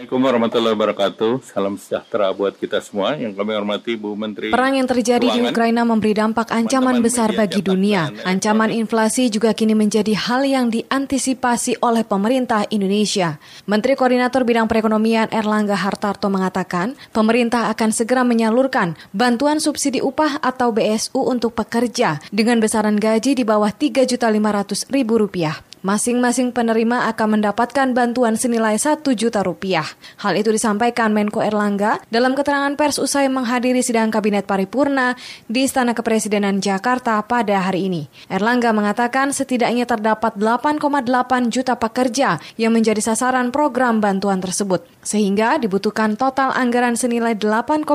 [0.00, 1.32] Assalamualaikum warahmatullahi wabarakatuh.
[1.44, 4.48] Salam sejahtera buat kita semua yang kami hormati Bu Menteri.
[4.48, 8.08] Perang yang terjadi di Ukraina memberi dampak ancaman besar bagi dunia.
[8.24, 13.36] Ancaman inflasi juga kini menjadi hal yang diantisipasi oleh pemerintah Indonesia.
[13.68, 20.72] Menteri Koordinator Bidang Perekonomian Erlangga Hartarto mengatakan, pemerintah akan segera menyalurkan bantuan subsidi upah atau
[20.72, 25.69] BSU untuk pekerja dengan besaran gaji di bawah Rp3.500.000.
[25.80, 29.88] Masing-masing penerima akan mendapatkan bantuan senilai 1 juta rupiah.
[30.20, 35.16] Hal itu disampaikan Menko Erlangga dalam keterangan pers usai menghadiri sidang Kabinet Paripurna
[35.48, 38.12] di Istana Kepresidenan Jakarta pada hari ini.
[38.28, 46.12] Erlangga mengatakan setidaknya terdapat 8,8 juta pekerja yang menjadi sasaran program bantuan tersebut, sehingga dibutuhkan
[46.12, 47.88] total anggaran senilai 8,8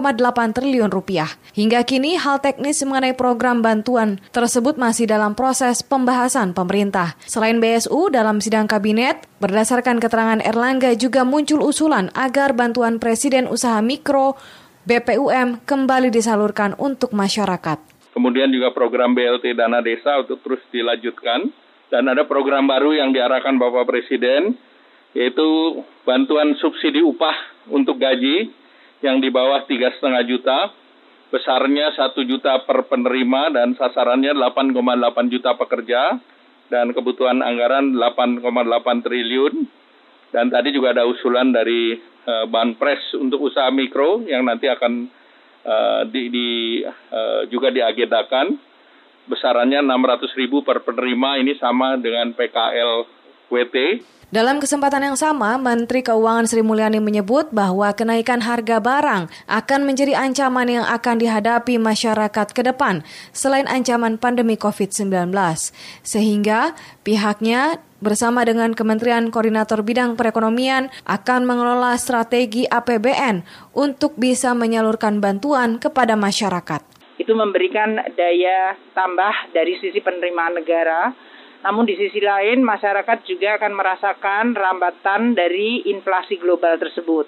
[0.57, 1.29] triliun rupiah.
[1.53, 7.13] Hingga kini hal teknis mengenai program bantuan tersebut masih dalam proses pembahasan pemerintah.
[7.29, 13.83] Selain BSU dalam sidang kabinet, berdasarkan keterangan Erlangga juga muncul usulan agar bantuan Presiden Usaha
[13.83, 14.39] Mikro
[14.87, 17.75] BPUM kembali disalurkan untuk masyarakat.
[18.15, 21.51] Kemudian juga program BLT Dana Desa untuk terus dilanjutkan.
[21.91, 24.55] Dan ada program baru yang diarahkan Bapak Presiden,
[25.11, 28.55] yaitu bantuan subsidi upah untuk gaji
[29.03, 30.71] yang di bawah tiga setengah juta,
[31.27, 36.23] besarnya satu juta per penerima dan sasarannya 8,8 juta pekerja
[36.69, 39.55] dan kebutuhan anggaran 8,8 triliun.
[40.33, 41.95] Dan tadi juga ada usulan dari
[42.27, 45.07] uh, Banpres untuk usaha mikro yang nanti akan
[45.63, 46.49] uh, di, di
[46.87, 48.57] uh, juga diagendakan.
[49.25, 51.41] Besarannya 600 ribu per penerima.
[51.41, 53.14] Ini sama dengan PKL
[53.49, 54.03] WT
[54.33, 60.17] dalam kesempatan yang sama, Menteri Keuangan Sri Mulyani menyebut bahwa kenaikan harga barang akan menjadi
[60.17, 65.29] ancaman yang akan dihadapi masyarakat ke depan selain ancaman pandemi COVID-19.
[66.01, 66.73] Sehingga
[67.05, 73.45] pihaknya bersama dengan Kementerian Koordinator Bidang Perekonomian akan mengelola strategi APBN
[73.77, 76.81] untuk bisa menyalurkan bantuan kepada masyarakat.
[77.21, 81.15] Itu memberikan daya tambah dari sisi penerimaan negara
[81.65, 87.25] namun di sisi lain masyarakat juga akan merasakan rambatan dari inflasi global tersebut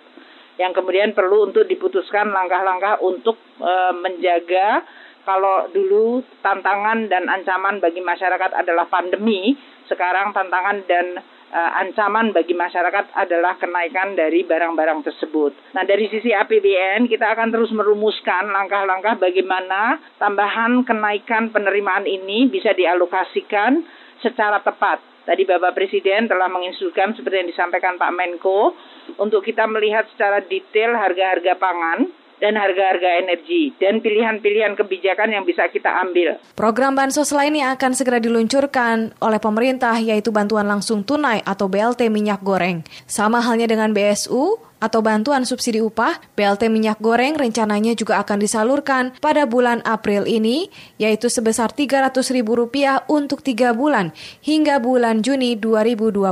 [0.62, 4.86] yang kemudian perlu untuk diputuskan langkah-langkah untuk e, menjaga
[5.26, 9.54] kalau dulu tantangan dan ancaman bagi masyarakat adalah pandemi,
[9.86, 11.22] sekarang tantangan dan
[11.54, 15.78] e, ancaman bagi masyarakat adalah kenaikan dari barang-barang tersebut.
[15.78, 22.74] Nah, dari sisi APBN kita akan terus merumuskan langkah-langkah bagaimana tambahan kenaikan penerimaan ini bisa
[22.74, 23.86] dialokasikan
[24.22, 25.00] secara tepat.
[25.28, 28.72] Tadi Bapak Presiden telah menginstruksikan seperti yang disampaikan Pak Menko
[29.20, 35.66] untuk kita melihat secara detail harga-harga pangan dan harga-harga energi dan pilihan-pilihan kebijakan yang bisa
[35.74, 36.38] kita ambil.
[36.54, 42.14] Program bansos lain yang akan segera diluncurkan oleh pemerintah yaitu bantuan langsung tunai atau BLT
[42.14, 42.86] minyak goreng.
[43.10, 49.04] Sama halnya dengan BSU, atau bantuan subsidi upah, BLT minyak goreng rencananya juga akan disalurkan
[49.18, 50.70] pada bulan April ini,
[51.02, 56.28] yaitu sebesar Rp300.000 untuk tiga bulan hingga bulan Juni 2022.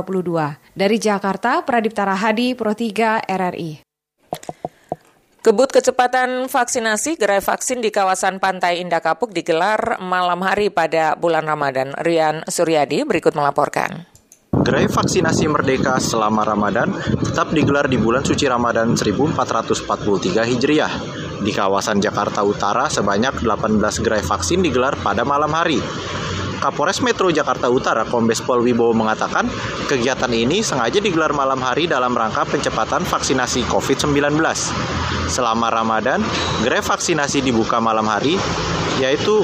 [0.76, 3.86] Dari Jakarta, Pradipta Rahadi, Pro 3 RRI.
[5.46, 11.46] Kebut kecepatan vaksinasi gerai vaksin di kawasan Pantai Indah Kapuk digelar malam hari pada bulan
[11.46, 11.94] Ramadan.
[12.02, 14.15] Rian Suryadi berikut melaporkan.
[14.64, 16.88] Gerai vaksinasi Merdeka selama Ramadan
[17.20, 19.84] tetap digelar di bulan suci Ramadan 1443
[20.32, 20.92] Hijriah.
[21.44, 25.76] Di kawasan Jakarta Utara sebanyak 18 gerai vaksin digelar pada malam hari.
[26.58, 29.48] Kapolres Metro Jakarta Utara Kombes Pol Wibowo mengatakan
[29.86, 34.40] kegiatan ini sengaja digelar malam hari dalam rangka pencepatan vaksinasi COVID-19.
[35.26, 36.22] Selama Ramadan,
[36.62, 38.38] gerai vaksinasi dibuka malam hari,
[39.02, 39.42] yaitu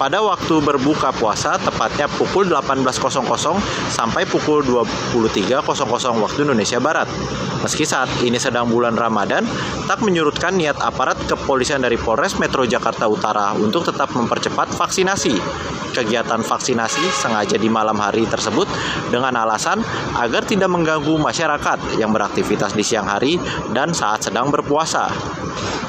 [0.00, 3.20] pada waktu berbuka puasa tepatnya pukul 18.00
[3.92, 5.60] sampai pukul 23.00
[6.24, 7.04] waktu Indonesia Barat.
[7.60, 9.44] Meski saat ini sedang bulan Ramadan,
[9.84, 15.36] tak menyurutkan niat aparat kepolisian dari Polres Metro Jakarta Utara untuk tetap mempercepat vaksinasi.
[15.90, 18.70] Kegiatan vaksinasi sengaja di malam hari tersebut
[19.10, 19.82] dengan alasan
[20.14, 23.42] agar tidak mengganggu masyarakat yang beraktivitas di siang hari
[23.74, 25.10] dan saat sedang berpuasa.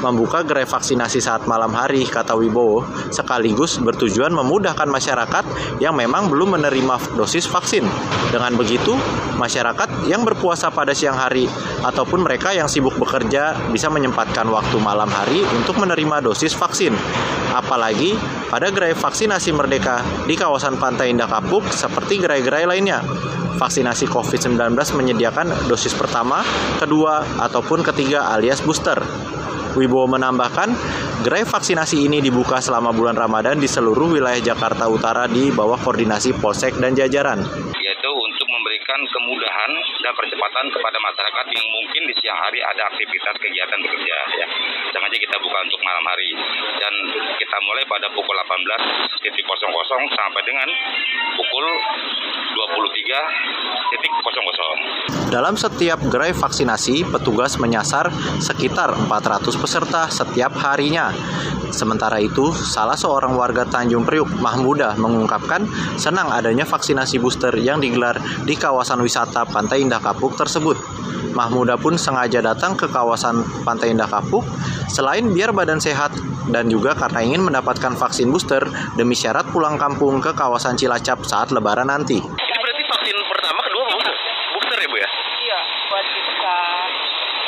[0.02, 2.82] Membuka gerai vaksinasi saat malam hari, kata Wibowo,
[3.14, 5.46] sekaligus bertujuan memudahkan masyarakat
[5.78, 7.86] yang memang belum menerima dosis vaksin.
[8.34, 8.98] Dengan begitu,
[9.38, 11.46] masyarakat yang berpuasa pada siang hari
[11.86, 16.98] ataupun mereka yang sibuk bekerja bisa menyempatkan waktu malam hari untuk menerima dosis vaksin.
[17.54, 18.18] Apalagi
[18.50, 20.02] pada gerai vaksinasi Merdeka
[20.32, 23.04] di kawasan Pantai Indah Kapuk seperti gerai-gerai lainnya.
[23.60, 26.40] Vaksinasi COVID-19 menyediakan dosis pertama,
[26.80, 28.96] kedua, ataupun ketiga alias booster.
[29.76, 30.72] Wibowo menambahkan,
[31.28, 36.40] gerai vaksinasi ini dibuka selama bulan Ramadan di seluruh wilayah Jakarta Utara di bawah koordinasi
[36.40, 37.44] Polsek dan jajaran.
[37.76, 38.12] Yaitu
[38.92, 39.72] memberikan kemudahan
[40.04, 44.18] dan percepatan kepada masyarakat yang mungkin di siang hari ada aktivitas kegiatan bekerja.
[44.36, 44.44] Ya.
[44.92, 46.36] Sengaja kita buka untuk malam hari.
[46.76, 46.92] Dan
[47.40, 49.32] kita mulai pada pukul 18.00
[50.12, 50.68] sampai dengan
[51.40, 51.72] pukul
[52.60, 55.21] 23.00.
[55.32, 58.12] Dalam setiap gerai vaksinasi, petugas menyasar
[58.44, 61.08] sekitar 400 peserta setiap harinya.
[61.72, 65.64] Sementara itu, salah seorang warga Tanjung Priuk, Mahmuda, mengungkapkan
[65.96, 70.76] senang adanya vaksinasi booster yang digelar di kawasan wisata Pantai Indah Kapuk tersebut.
[71.32, 74.44] Mahmuda pun sengaja datang ke kawasan Pantai Indah Kapuk
[74.92, 76.12] selain biar badan sehat
[76.52, 78.68] dan juga karena ingin mendapatkan vaksin booster
[79.00, 82.20] demi syarat pulang kampung ke kawasan Cilacap saat lebaran nanti.
[82.20, 84.16] Ini berarti vaksin pertama, kedua booster,
[84.60, 85.10] booster ya Bu ya?
[85.42, 86.56] Iya, buat kita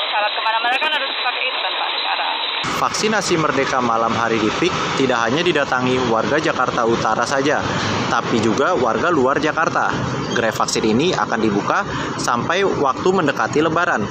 [0.08, 2.73] syarat ke mana-mana kan harus pakai itu kan Pak syarat.
[2.84, 4.52] Vaksinasi Merdeka malam hari di
[5.00, 7.64] tidak hanya didatangi warga Jakarta Utara saja,
[8.12, 9.88] tapi juga warga luar Jakarta.
[10.36, 11.88] Gerai vaksin ini akan dibuka
[12.20, 14.04] sampai waktu mendekati Lebaran.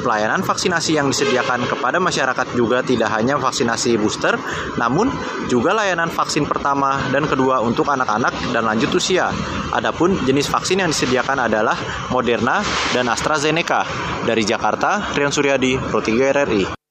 [0.00, 4.40] Pelayanan vaksinasi yang disediakan kepada masyarakat juga tidak hanya vaksinasi booster,
[4.80, 5.12] namun
[5.52, 9.28] juga layanan vaksin pertama dan kedua untuk anak-anak dan lanjut usia.
[9.76, 11.76] Adapun jenis vaksin yang disediakan adalah
[12.08, 12.64] Moderna
[12.96, 13.84] dan AstraZeneca.
[14.24, 16.85] Dari Jakarta, Rian Suryadi, 3 RRI.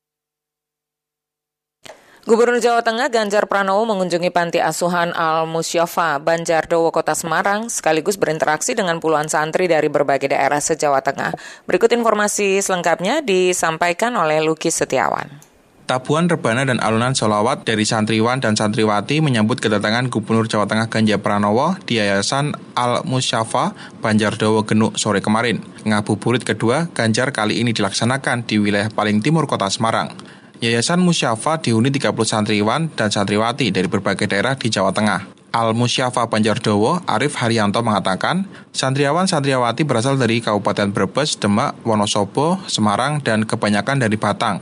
[2.25, 8.73] Gubernur Jawa Tengah Ganjar Pranowo mengunjungi panti asuhan Al Musyafa Banjardowo Kota Semarang sekaligus berinteraksi
[8.73, 11.37] dengan puluhan santri dari berbagai daerah se-Jawa Tengah.
[11.69, 15.37] Berikut informasi selengkapnya disampaikan oleh Lukis Setiawan.
[15.85, 21.21] Tabuhan rebana dan alunan solawat dari santriwan dan santriwati menyambut kedatangan Gubernur Jawa Tengah Ganjar
[21.21, 25.61] Pranowo di Yayasan Al Musyafa Banjardowo Genuk sore kemarin.
[25.85, 30.34] Ngabuburit kedua Ganjar kali ini dilaksanakan di wilayah paling timur kota Semarang.
[30.63, 35.34] Yayasan Musyafa dihuni 30 santriwan dan santriwati dari berbagai daerah di Jawa Tengah.
[35.55, 38.43] Al Musyafa Banjardowo, Arif Haryanto mengatakan,
[38.75, 44.59] santriawan-santriawati berasal dari Kabupaten Brebes, Demak, Wonosobo, Semarang, dan kebanyakan dari Batang.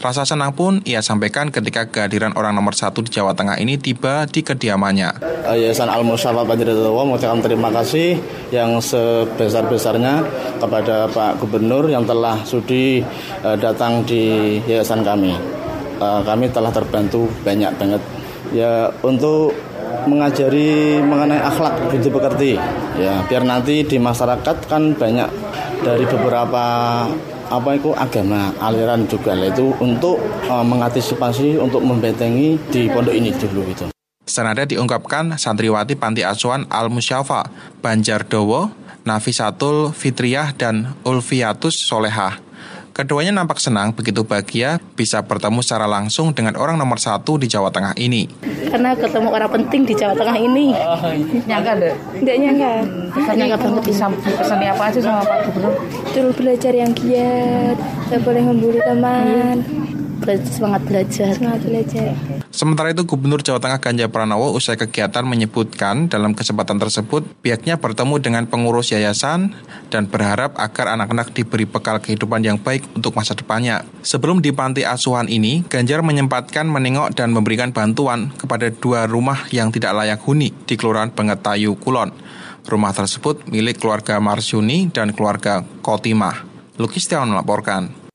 [0.00, 4.24] Rasa senang pun ia sampaikan ketika kehadiran orang nomor satu di Jawa Tengah ini tiba
[4.24, 5.20] di kediamannya.
[5.44, 8.16] Yayasan Al Musyafa Banjardowo mengucapkan terima kasih
[8.48, 10.24] yang sebesar-besarnya
[10.56, 13.04] kepada Pak Gubernur yang telah sudi
[13.44, 15.36] uh, datang di yayasan kami.
[16.00, 18.00] Uh, kami telah terbantu banyak banget.
[18.56, 19.52] Ya untuk
[20.06, 22.52] mengajari mengenai akhlak budi pekerti
[22.98, 25.28] ya biar nanti di masyarakat kan banyak
[25.80, 26.64] dari beberapa
[27.50, 33.62] apa itu agama aliran juga itu untuk uh, mengantisipasi untuk membentengi di pondok ini dulu
[33.66, 33.86] itu.
[34.22, 37.50] Senada diungkapkan santriwati panti asuhan Al Musyafa
[37.82, 38.70] Banjardowo,
[39.02, 42.38] Nafisatul Fitriyah dan Ulfiatus Solehah.
[43.00, 47.72] Keduanya nampak senang begitu bahagia bisa bertemu secara langsung dengan orang nomor satu di Jawa
[47.72, 48.28] Tengah ini.
[48.68, 50.76] Karena ketemu orang penting di Jawa Tengah ini.
[50.76, 51.00] Oh,
[51.48, 51.96] nyangka deh?
[51.96, 52.72] Tidak nyangka.
[53.16, 55.80] Pesan nyangka banget bisa pesan apa aja sama Pak Gubernur?
[56.12, 59.64] Terus belajar yang giat, tidak boleh membuli teman.
[60.20, 61.32] Semangat belajar.
[61.32, 62.12] Semangat belajar.
[62.52, 68.20] Sementara itu, Gubernur Jawa Tengah Ganjar Pranowo usai kegiatan menyebutkan dalam kesempatan tersebut pihaknya bertemu
[68.20, 69.56] dengan pengurus yayasan
[69.88, 73.82] dan berharap agar anak-anak diberi bekal kehidupan yang baik untuk masa depannya.
[74.04, 79.72] Sebelum di panti asuhan ini, Ganjar menyempatkan menengok dan memberikan bantuan kepada dua rumah yang
[79.72, 82.12] tidak layak huni di Kelurahan Bengetayu, Kulon.
[82.68, 86.44] Rumah tersebut milik keluarga Marsyuni dan keluarga Kotimah.
[86.76, 88.09] Lukis Tiawan melaporkan.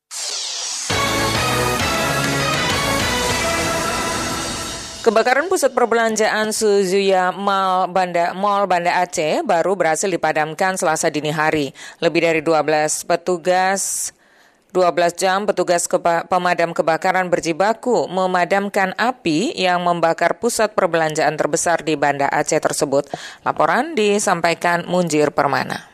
[5.06, 11.70] Kebakaran pusat perbelanjaan Suzuya Mall Banda, Mall Banda Aceh baru berhasil dipadamkan selasa dini hari.
[12.02, 14.10] Lebih dari 12 petugas
[14.74, 21.94] 12 jam petugas keba pemadam kebakaran berjibaku memadamkan api yang membakar pusat perbelanjaan terbesar di
[21.94, 23.06] Banda Aceh tersebut.
[23.46, 25.86] Laporan disampaikan Munjir Permana.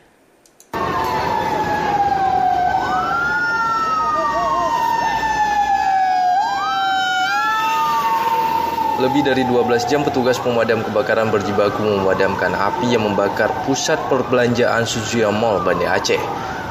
[9.03, 15.27] Lebih dari 12 jam petugas pemadam kebakaran berjibaku memadamkan api yang membakar pusat perbelanjaan Suzuya
[15.27, 16.23] Mall Banda Aceh.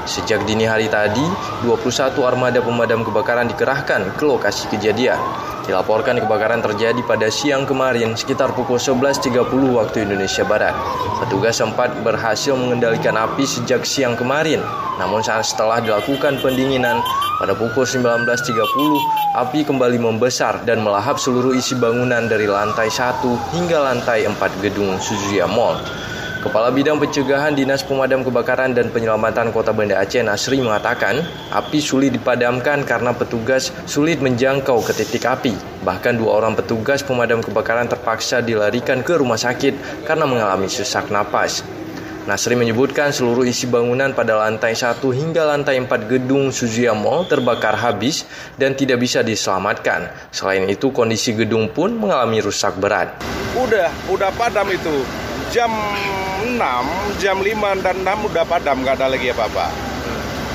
[0.03, 1.23] Sejak dini hari tadi,
[1.63, 5.19] 21 armada pemadam kebakaran dikerahkan ke lokasi kejadian.
[5.63, 9.47] Dilaporkan kebakaran terjadi pada siang kemarin sekitar pukul 11.30
[9.79, 10.75] waktu Indonesia Barat.
[11.23, 14.59] Petugas sempat berhasil mengendalikan api sejak siang kemarin.
[14.99, 16.99] Namun saat setelah dilakukan pendinginan,
[17.39, 18.27] pada pukul 19.30,
[19.39, 23.23] api kembali membesar dan melahap seluruh isi bangunan dari lantai 1
[23.55, 24.35] hingga lantai 4
[24.67, 25.79] gedung Suzuya Mall.
[26.43, 31.23] Kepala Bidang Pencegahan Dinas Pemadam Kebakaran dan Penyelamatan Kota Banda Aceh Nasri mengatakan,
[31.55, 35.55] api sulit dipadamkan karena petugas sulit menjangkau ke titik api.
[35.87, 41.63] Bahkan dua orang petugas pemadam kebakaran terpaksa dilarikan ke rumah sakit karena mengalami sesak napas.
[42.27, 47.79] Nasri menyebutkan seluruh isi bangunan pada lantai 1 hingga lantai 4 gedung Suzuya Mall terbakar
[47.79, 48.27] habis
[48.59, 50.11] dan tidak bisa diselamatkan.
[50.35, 53.15] Selain itu, kondisi gedung pun mengalami rusak berat.
[53.55, 55.07] Udah, udah padam itu
[55.53, 56.57] jam 6,
[57.21, 59.69] jam 5 dan 6 udah padam, nggak ada lagi apa-apa.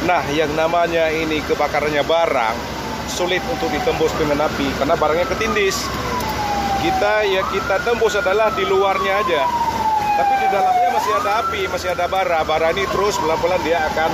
[0.10, 2.58] Nah, yang namanya ini kebakarannya barang,
[3.06, 5.86] sulit untuk ditembus dengan api, karena barangnya ketindis.
[6.82, 9.42] Kita ya kita tembus adalah di luarnya aja.
[10.18, 12.42] Tapi di dalamnya masih ada api, masih ada bara.
[12.42, 14.10] Bara ini terus pelan-pelan dia akan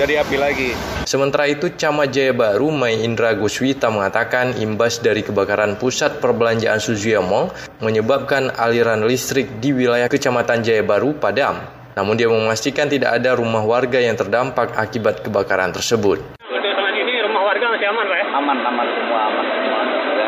[0.00, 0.72] jadi api lagi.
[1.14, 7.22] Sementara itu, Camat Jaya Baru Mai Indra Guswita mengatakan imbas dari kebakaran pusat perbelanjaan Suzuya
[7.22, 11.62] Mall menyebabkan aliran listrik di wilayah Kecamatan Jaya Baru padam.
[11.94, 16.18] Namun dia memastikan tidak ada rumah warga yang terdampak akibat kebakaran tersebut.
[16.50, 18.26] Untuk saat ini rumah warga masih aman, Pak ya?
[18.34, 19.82] Aman, aman semua aman semua.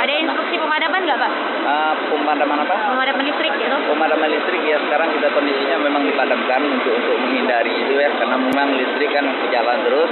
[0.06, 1.55] Ada instruksi pemadaman nggak, Pak?
[1.66, 2.94] Uh, pemadaman apa?
[2.94, 3.76] Pemadaman listrik gitu.
[3.90, 8.68] Pemadaman listrik ya sekarang kita kondisinya memang dipadamkan untuk untuk menghindari itu ya karena memang
[8.78, 10.10] listrik kan berjalan terus.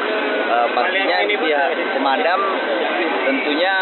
[0.50, 2.40] Uh, pastinya pihak pemadam
[3.24, 3.74] tentunya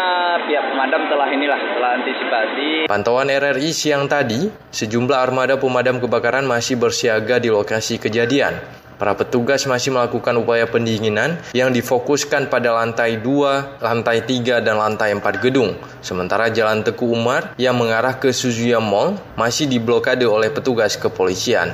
[0.45, 2.69] pihak pemadam telah inilah telah antisipasi.
[2.85, 8.82] Pantauan RRI siang tadi, sejumlah armada pemadam kebakaran masih bersiaga di lokasi kejadian.
[8.97, 15.13] Para petugas masih melakukan upaya pendinginan yang difokuskan pada lantai 2, lantai 3, dan lantai
[15.17, 15.73] 4 gedung.
[16.05, 21.73] Sementara Jalan Teku Umar yang mengarah ke Suzuya Mall masih diblokade oleh petugas kepolisian.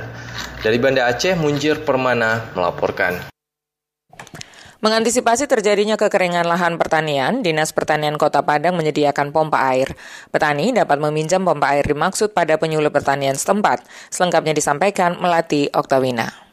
[0.63, 3.29] Dari Banda Aceh, Munjir Permana melaporkan.
[4.79, 9.91] Mengantisipasi terjadinya kekeringan lahan pertanian, Dinas Pertanian Kota Padang menyediakan pompa air.
[10.31, 13.83] Petani dapat meminjam pompa air dimaksud pada penyuluh pertanian setempat.
[14.07, 16.48] Selengkapnya disampaikan Melati Oktawina.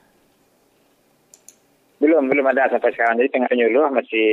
[1.96, 3.16] Belum, belum ada sampai sekarang.
[3.20, 4.28] Jadi tengah penyuluh masih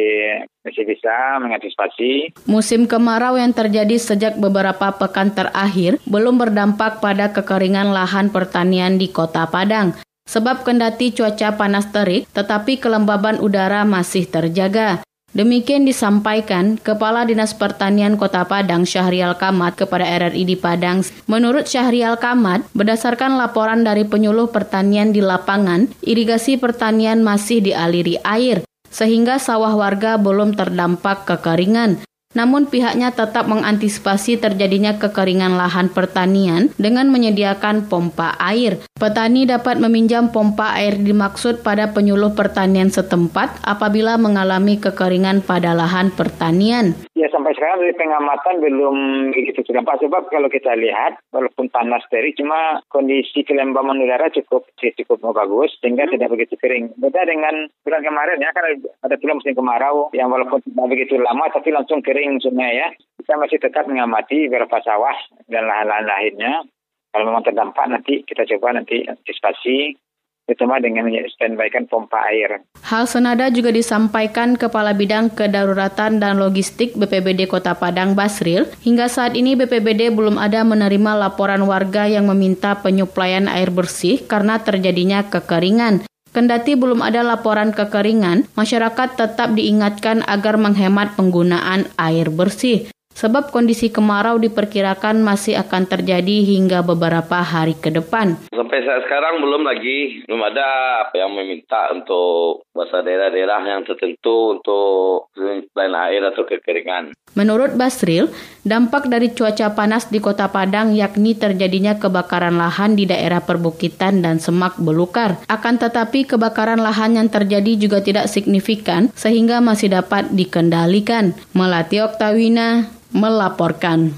[0.68, 2.36] masih bisa mengantisipasi.
[2.44, 9.08] Musim kemarau yang terjadi sejak beberapa pekan terakhir belum berdampak pada kekeringan lahan pertanian di
[9.08, 9.96] Kota Padang.
[10.24, 15.04] Sebab kendati cuaca panas terik, tetapi kelembaban udara masih terjaga.
[15.34, 21.02] Demikian disampaikan Kepala Dinas Pertanian Kota Padang Syahrial Kamat kepada RRI di Padang.
[21.26, 28.62] Menurut Syahrial Kamat, berdasarkan laporan dari penyuluh pertanian di lapangan, irigasi pertanian masih dialiri air,
[28.94, 32.06] sehingga sawah warga belum terdampak kekeringan.
[32.34, 38.82] Namun pihaknya tetap mengantisipasi terjadinya kekeringan lahan pertanian dengan menyediakan pompa air.
[38.98, 46.10] Petani dapat meminjam pompa air dimaksud pada penyuluh pertanian setempat apabila mengalami kekeringan pada lahan
[46.16, 46.96] pertanian.
[47.14, 48.96] Ya sampai sekarang dari pengamatan belum
[49.36, 55.20] begitu terdampak sebab kalau kita lihat walaupun panas terik cuma kondisi kelembaman udara cukup cukup
[55.36, 56.96] bagus sehingga tidak begitu kering.
[56.96, 58.64] Beda dengan bulan kemarin ya kan
[59.04, 62.88] ada film musim kemarau yang walaupun tidak begitu lama tapi langsung kering kering sungai ya,
[63.20, 65.12] kita masih tetap mengamati beberapa sawah
[65.52, 66.64] dan lahan-lahan lainnya.
[67.12, 70.00] Kalau memang terdampak nanti kita coba nanti antisipasi
[70.48, 72.64] terutama dengan standbykan pompa air.
[72.84, 78.68] Hal senada juga disampaikan Kepala Bidang Kedaruratan dan Logistik BPBD Kota Padang Basril.
[78.84, 84.60] Hingga saat ini BPBD belum ada menerima laporan warga yang meminta penyuplaian air bersih karena
[84.60, 86.08] terjadinya kekeringan.
[86.34, 92.90] Kendati belum ada laporan kekeringan, masyarakat tetap diingatkan agar menghemat penggunaan air bersih.
[93.14, 98.34] Sebab kondisi kemarau diperkirakan masih akan terjadi hingga beberapa hari ke depan.
[98.50, 100.66] Sampai saat sekarang belum lagi, belum ada
[101.06, 107.14] apa yang meminta untuk bahasa daerah-daerah yang tertentu untuk selain air atau kekeringan.
[107.34, 108.30] Menurut Basril,
[108.62, 114.38] dampak dari cuaca panas di kota Padang yakni terjadinya kebakaran lahan di daerah perbukitan dan
[114.38, 115.42] semak belukar.
[115.50, 121.34] Akan tetapi kebakaran lahan yang terjadi juga tidak signifikan sehingga masih dapat dikendalikan.
[121.58, 124.14] Melati Oktawina melaporkan.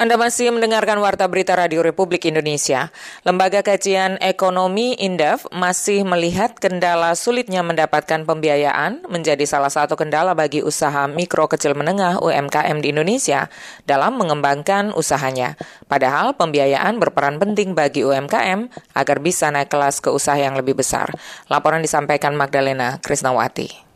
[0.00, 2.88] Anda masih mendengarkan Warta Berita Radio Republik Indonesia.
[3.20, 10.64] Lembaga Kajian Ekonomi Indef masih melihat kendala sulitnya mendapatkan pembiayaan menjadi salah satu kendala bagi
[10.64, 13.52] usaha mikro kecil menengah UMKM di Indonesia
[13.84, 15.60] dalam mengembangkan usahanya.
[15.84, 21.12] Padahal pembiayaan berperan penting bagi UMKM agar bisa naik kelas ke usaha yang lebih besar.
[21.52, 23.89] Laporan disampaikan Magdalena Krisnawati.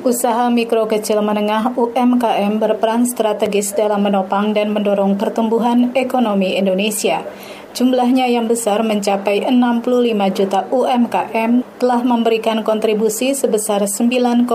[0.00, 7.20] Usaha mikro kecil menengah UMKM berperan strategis dalam menopang dan mendorong pertumbuhan ekonomi Indonesia.
[7.70, 9.86] Jumlahnya yang besar mencapai 65
[10.34, 14.50] juta UMKM telah memberikan kontribusi sebesar 9,6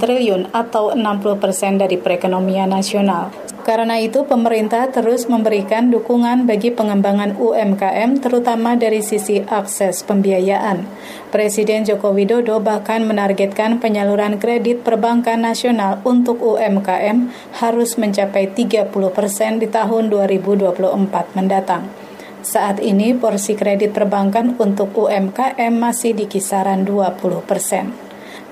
[0.00, 3.28] triliun atau 60 persen dari perekonomian nasional.
[3.64, 10.84] Karena itu, pemerintah terus memberikan dukungan bagi pengembangan UMKM, terutama dari sisi akses pembiayaan.
[11.32, 19.56] Presiden Joko Widodo bahkan menargetkan penyaluran kredit perbankan nasional untuk UMKM harus mencapai 30 persen
[19.56, 22.03] di tahun 2024 mendatang.
[22.44, 28.04] Saat ini, porsi kredit perbankan untuk UMKM masih di kisaran 20 persen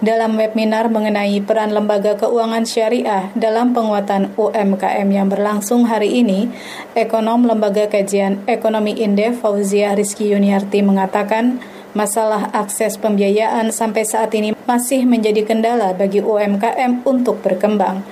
[0.03, 6.51] dalam webinar mengenai peran lembaga keuangan syariah dalam penguatan UMKM yang berlangsung hari ini,
[6.99, 11.63] ekonom Lembaga Kajian Ekonomi Indef Fauzia Rizky Yuniarti mengatakan
[11.95, 18.03] masalah akses pembiayaan sampai saat ini masih menjadi kendala bagi UMKM untuk berkembang.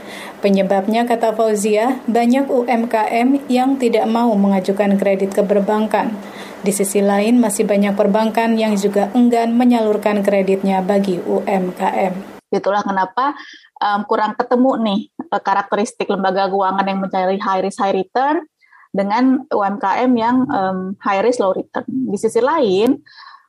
[0.41, 6.17] Penyebabnya, kata Fauzia, banyak UMKM yang tidak mau mengajukan kredit ke perbankan.
[6.65, 12.41] Di sisi lain, masih banyak perbankan yang juga enggan menyalurkan kreditnya bagi UMKM.
[12.49, 13.37] Itulah kenapa
[13.85, 18.49] um, kurang ketemu nih eh, karakteristik lembaga keuangan yang mencari high risk high return
[18.91, 21.85] dengan UMKM yang um, high risk low return.
[21.87, 22.97] Di sisi lain,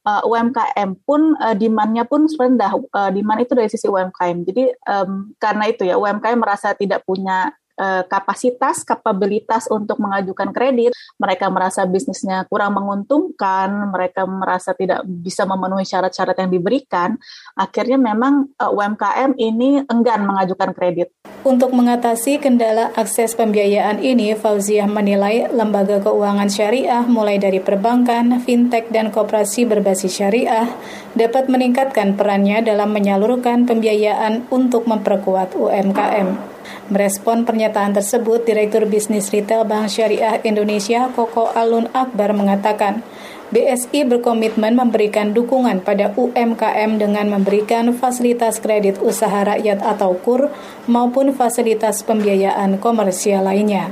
[0.06, 2.74] uh, UMKM pun uh, demand-nya pun rendah.
[2.92, 4.38] Uh, demand itu dari sisi UMKM.
[4.48, 10.94] Jadi um, karena itu ya UMKM merasa tidak punya Eh, kapasitas, kapabilitas untuk mengajukan kredit,
[11.18, 17.18] mereka merasa bisnisnya kurang menguntungkan, mereka merasa tidak bisa memenuhi syarat-syarat yang diberikan,
[17.58, 21.10] akhirnya memang uh, eh, UMKM ini enggan mengajukan kredit.
[21.42, 28.94] Untuk mengatasi kendala akses pembiayaan ini, Fauziah menilai lembaga keuangan syariah mulai dari perbankan, fintech,
[28.94, 30.70] dan koperasi berbasis syariah
[31.18, 36.51] dapat meningkatkan perannya dalam menyalurkan pembiayaan untuk memperkuat UMKM.
[36.90, 43.06] Merespon pernyataan tersebut, Direktur Bisnis Retail Bank Syariah Indonesia Koko Alun Akbar mengatakan,
[43.52, 50.48] BSI berkomitmen memberikan dukungan pada UMKM dengan memberikan fasilitas kredit usaha rakyat atau KUR
[50.88, 53.92] maupun fasilitas pembiayaan komersial lainnya.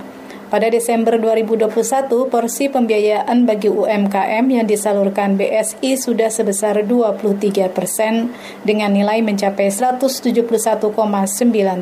[0.49, 8.33] Pada Desember 2021, porsi pembiayaan bagi UMKM yang disalurkan BSI sudah sebesar 23 persen
[8.65, 10.49] dengan nilai mencapai 171,9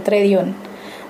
[0.03, 0.66] triliun.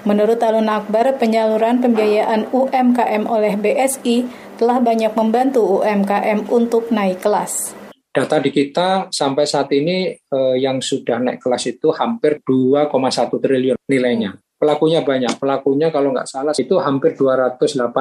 [0.07, 4.23] Menurut Alun Akbar, penyaluran pembiayaan UMKM oleh BSI
[4.55, 7.75] telah banyak membantu UMKM untuk naik kelas.
[8.07, 12.87] Data di kita sampai saat ini eh, yang sudah naik kelas itu hampir 2,1
[13.35, 14.31] triliun nilainya.
[14.55, 17.91] Pelakunya banyak, pelakunya kalau nggak salah itu hampir 285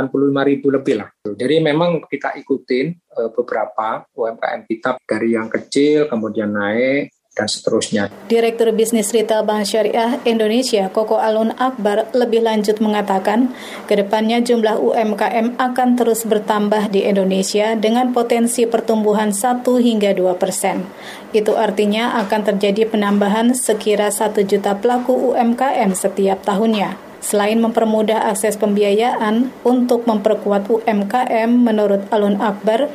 [0.47, 1.11] ribu lebih lah.
[1.27, 2.87] Jadi memang kita ikutin
[3.19, 8.09] eh, beberapa UMKM kita dari yang kecil kemudian naik, dan seterusnya.
[8.33, 13.53] Direktur Bisnis Retail Bank Syariah Indonesia, Koko Alun Akbar, lebih lanjut mengatakan,
[13.85, 20.33] ke depannya jumlah UMKM akan terus bertambah di Indonesia dengan potensi pertumbuhan 1 hingga 2
[20.41, 20.89] persen.
[21.37, 26.97] Itu artinya akan terjadi penambahan sekira 1 juta pelaku UMKM setiap tahunnya.
[27.27, 32.87] Selain mempermudah akses pembiayaan untuk memperkuat UMKM, menurut Alun Akbar,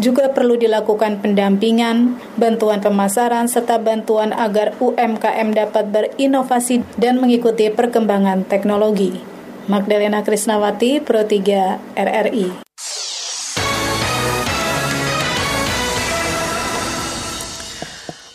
[0.00, 8.48] juga perlu dilakukan pendampingan, bantuan pemasaran, serta bantuan agar UMKM dapat berinovasi dan mengikuti perkembangan
[8.48, 9.20] teknologi.
[9.68, 12.70] Magdalena Krisnawati, Pro 3 RRI.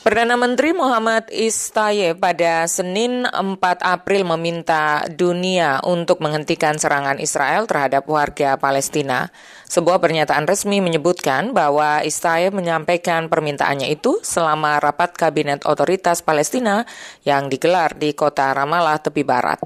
[0.05, 8.05] Perdana Menteri Muhammad Istaye pada Senin 4 April meminta dunia untuk menghentikan serangan Israel terhadap
[8.05, 9.34] warga Palestina.
[9.76, 16.88] Sebuah pernyataan resmi menyebutkan bahwa Istaye menyampaikan permintaannya itu selama rapat Kabinet Otoritas Palestina
[17.28, 19.59] yang digelar di kota Ramallah, tepi barat.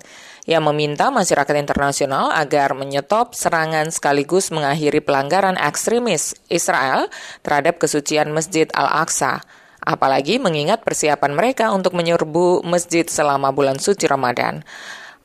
[0.49, 7.05] Ia meminta masyarakat internasional agar menyetop serangan sekaligus mengakhiri pelanggaran ekstremis Israel
[7.45, 9.45] terhadap kesucian Masjid Al-Aqsa
[9.80, 14.66] apalagi mengingat persiapan mereka untuk menyerbu masjid selama bulan suci Ramadan.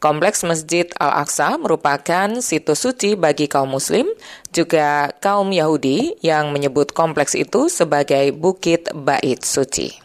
[0.05, 4.05] Kompleks Masjid Al-Aqsa merupakan situs suci bagi kaum muslim,
[4.53, 9.97] juga kaum Yahudi yang menyebut kompleks itu sebagai Bukit Bait Suci.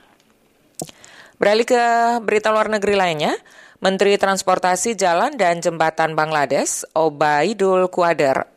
[1.36, 1.84] Beralih ke
[2.24, 3.36] berita luar negeri lainnya,
[3.84, 8.48] Menteri Transportasi Jalan dan Jembatan Bangladesh, Obaidul Quader,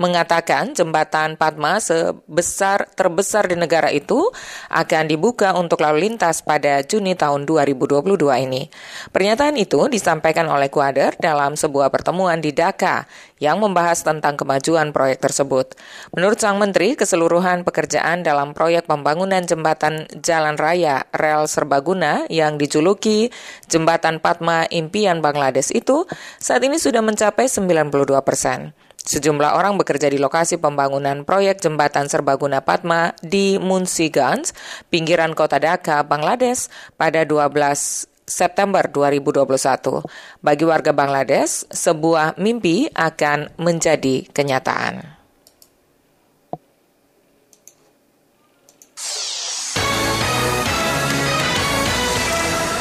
[0.00, 4.32] mengatakan jembatan Padma sebesar terbesar di negara itu
[4.72, 8.16] akan dibuka untuk lalu lintas pada Juni tahun 2022
[8.48, 8.72] ini.
[9.12, 13.04] Pernyataan itu disampaikan oleh Kuader dalam sebuah pertemuan di Dhaka
[13.36, 15.76] yang membahas tentang kemajuan proyek tersebut.
[16.16, 23.28] Menurut sang menteri, keseluruhan pekerjaan dalam proyek pembangunan jembatan jalan raya rel serbaguna yang dijuluki
[23.68, 26.08] Jembatan Padma Impian Bangladesh itu
[26.40, 28.72] saat ini sudah mencapai 92 persen.
[29.00, 34.52] Sejumlah orang bekerja di lokasi pembangunan proyek jembatan serbaguna Padma di Munsigans,
[34.92, 36.68] pinggiran kota Dhaka, Bangladesh
[37.00, 40.06] pada 12 September 2021.
[40.44, 45.19] Bagi warga Bangladesh, sebuah mimpi akan menjadi kenyataan.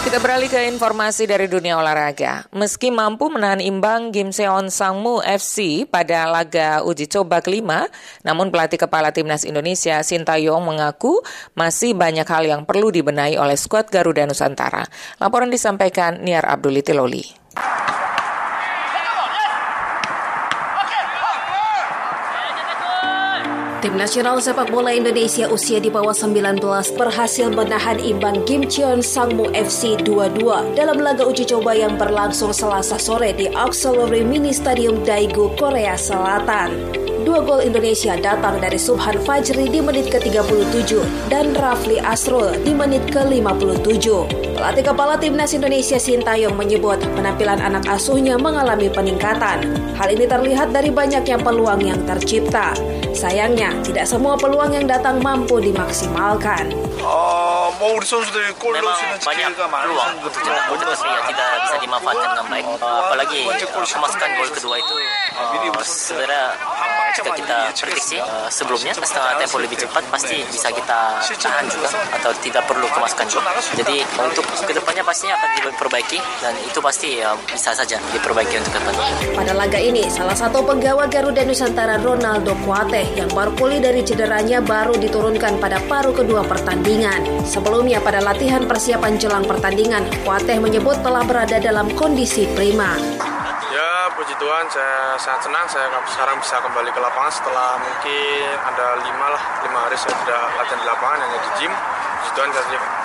[0.10, 2.50] Kita beralih ke informasi dari dunia olahraga.
[2.50, 7.86] Meski mampu menahan imbang Gimseon Sangmu FC pada laga uji coba kelima,
[8.26, 11.22] namun pelatih kepala timnas Indonesia Sintayong mengaku
[11.54, 14.82] masih banyak hal yang perlu dibenahi oleh skuad Garuda Nusantara.
[15.22, 16.90] Laporan disampaikan Niar Abduliti
[23.80, 26.60] Tim nasional sepak bola Indonesia usia di bawah 19
[27.00, 33.00] berhasil menahan imbang Kim Cheon Sangmu FC 2-2 dalam laga uji coba yang berlangsung selasa
[33.00, 37.09] sore di Auxiliary Mini Stadium Daegu, Korea Selatan.
[37.20, 43.04] Dua gol Indonesia datang dari Subhan Fajri di menit ke-37 dan Rafli Asrul di menit
[43.12, 44.08] ke-57.
[44.56, 49.68] Pelatih kepala timnas Indonesia Sintayong menyebut penampilan anak asuhnya mengalami peningkatan.
[50.00, 52.72] Hal ini terlihat dari banyaknya peluang yang tercipta.
[53.12, 56.72] Sayangnya, tidak semua peluang yang datang mampu dimaksimalkan.
[57.04, 57.96] Oh, mau
[58.70, 62.66] Memang banyak peluang untuk cetak gol tapi ya tidak bisa dimanfaatkan dengan baik.
[62.80, 63.40] apalagi
[63.90, 64.96] kemasukan gol kedua itu
[65.40, 66.44] uh, sebenarnya
[67.16, 72.32] jika kita prediksi uh, sebelumnya setengah tempo lebih cepat pasti bisa kita tahan juga atau
[72.44, 73.44] tidak perlu kemasukan gol.
[73.80, 78.72] Jadi untuk ke depannya pastinya akan diperbaiki dan itu pasti uh, bisa saja diperbaiki untuk
[78.76, 78.94] ke depan.
[79.36, 84.60] Pada laga ini, salah satu penggawa Garuda Nusantara Ronaldo Kuate yang baru pulih dari cederanya
[84.62, 87.48] baru diturunkan pada paruh kedua pertandingan.
[87.70, 92.98] Sebelumnya pada latihan persiapan jelang pertandingan, Kuate menyebut telah berada dalam kondisi prima.
[94.18, 95.70] Puji Tuhan saya sangat senang.
[95.70, 100.44] Saya sekarang bisa kembali ke lapangan setelah mungkin ada lima lah lima hari saya tidak
[100.58, 101.74] latihan di lapangan hanya di gym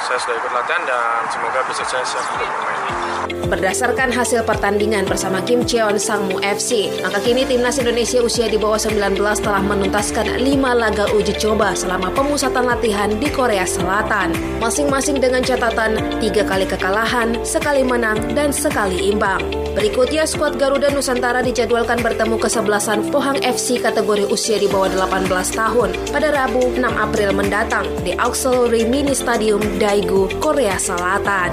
[0.05, 3.15] saya sudah ikut latihan dan semoga besok saya siap untuk bermain.
[3.45, 8.81] Berdasarkan hasil pertandingan bersama Kim Cheon Sangmu FC, maka kini timnas Indonesia usia di bawah
[8.81, 10.45] 19 telah menuntaskan 5
[10.77, 17.37] laga uji coba selama pemusatan latihan di Korea Selatan, masing-masing dengan catatan 3 kali kekalahan,
[17.45, 19.41] sekali menang, dan sekali imbang.
[19.75, 25.91] Berikutnya, skuad Garuda Nusantara dijadwalkan bertemu kesebelasan Pohang FC kategori usia di bawah 18 tahun
[26.15, 31.53] pada Rabu 6 April mendatang di Auxiliary Mini Stadium Daegu, Korea Selatan.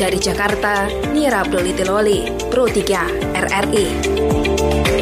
[0.00, 1.68] Dari Jakarta, Nira Abdul
[2.48, 4.93] Pro 3 RRI.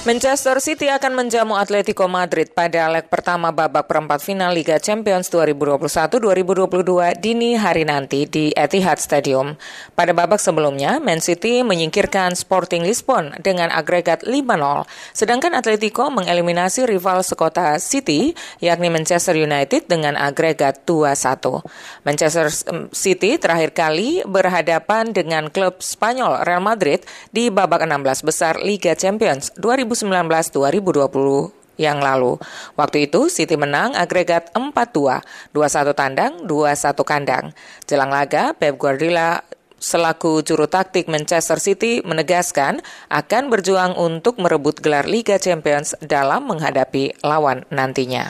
[0.00, 7.20] Manchester City akan menjamu Atletico Madrid pada leg pertama babak perempat final Liga Champions 2021-2022
[7.20, 9.60] dini hari nanti di Etihad Stadium.
[9.92, 17.20] Pada babak sebelumnya, Man City menyingkirkan Sporting Lisbon dengan agregat 5-0, sedangkan Atletico mengeliminasi rival
[17.20, 18.32] sekota City
[18.64, 21.60] yakni Manchester United dengan agregat 2-1.
[22.08, 22.48] Manchester
[22.96, 27.04] City terakhir kali berhadapan dengan klub Spanyol Real Madrid
[27.36, 32.38] di babak 16 besar Liga Champions 2019 2019-2020 yang lalu.
[32.78, 37.44] Waktu itu City menang agregat 4-2, 2-1 tandang, 2-1 kandang.
[37.88, 39.42] Jelang laga, Pep Guardiola
[39.80, 47.16] selaku juru taktik Manchester City menegaskan akan berjuang untuk merebut gelar Liga Champions dalam menghadapi
[47.24, 48.28] lawan nantinya.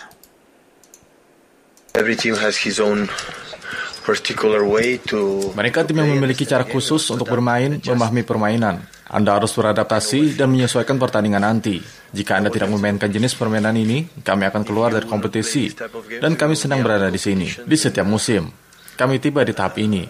[1.90, 3.10] Every team has his own
[5.54, 8.82] mereka tim yang memiliki cara khusus untuk bermain, memahami permainan.
[9.10, 11.82] Anda harus beradaptasi dan menyesuaikan pertandingan nanti.
[12.14, 15.74] Jika Anda tidak memainkan jenis permainan ini, kami akan keluar dari kompetisi.
[16.22, 18.46] Dan kami senang berada di sini, di setiap musim.
[18.94, 20.06] Kami tiba di tahap ini.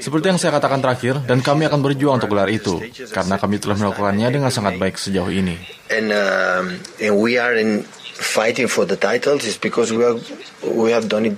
[0.00, 2.80] Seperti yang saya katakan terakhir, dan kami akan berjuang untuk gelar itu,
[3.12, 5.60] karena kami telah melakukannya dengan sangat baik sejauh ini.
[5.92, 6.64] And, um,
[6.96, 7.84] and we are in
[8.16, 10.22] fighting for the titles is because we have,
[10.62, 11.36] we have done it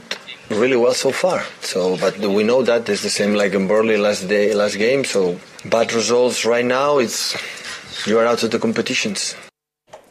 [0.53, 1.45] really well so far.
[1.61, 5.05] So, but we know that it's the same like in Burley last day, last game.
[5.05, 6.99] So, bad results right now.
[6.99, 7.35] It's
[8.07, 9.35] you are out of the competitions.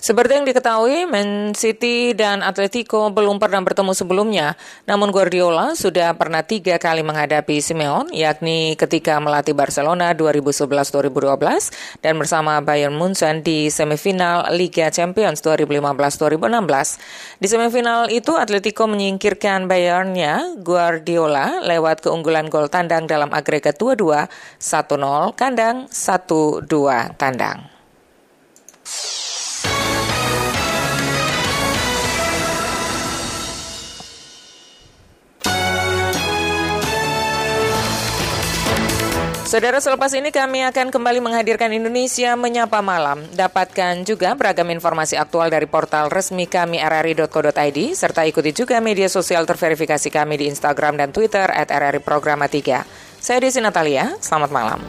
[0.02, 4.58] Seperti yang diketahui, Man City dan Atletico belum pernah bertemu sebelumnya.
[4.89, 12.58] Namun Guardiola sudah pernah tiga kali menghadapi Simeone, yakni ketika melatih Barcelona 2011-2012 dan bersama
[12.66, 17.38] Bayern Munchen di semifinal Liga Champions 2015-2016.
[17.38, 24.26] Di semifinal itu Atletico menyingkirkan Bayernnya Guardiola lewat keunggulan gol tandang dalam agregat 2-2,
[24.58, 26.66] 1-0 kandang, 1-2
[27.22, 27.70] tandang.
[39.52, 43.28] Saudara, selepas ini kami akan kembali menghadirkan Indonesia Menyapa Malam.
[43.36, 49.43] Dapatkan juga beragam informasi aktual dari portal resmi kami rri.co.id, serta ikuti juga media sosial
[49.43, 53.20] terverifikasi kami di Instagram dan Twitter at RRI Programa 3.
[53.20, 54.80] Saya Desi Natalia, selamat malam.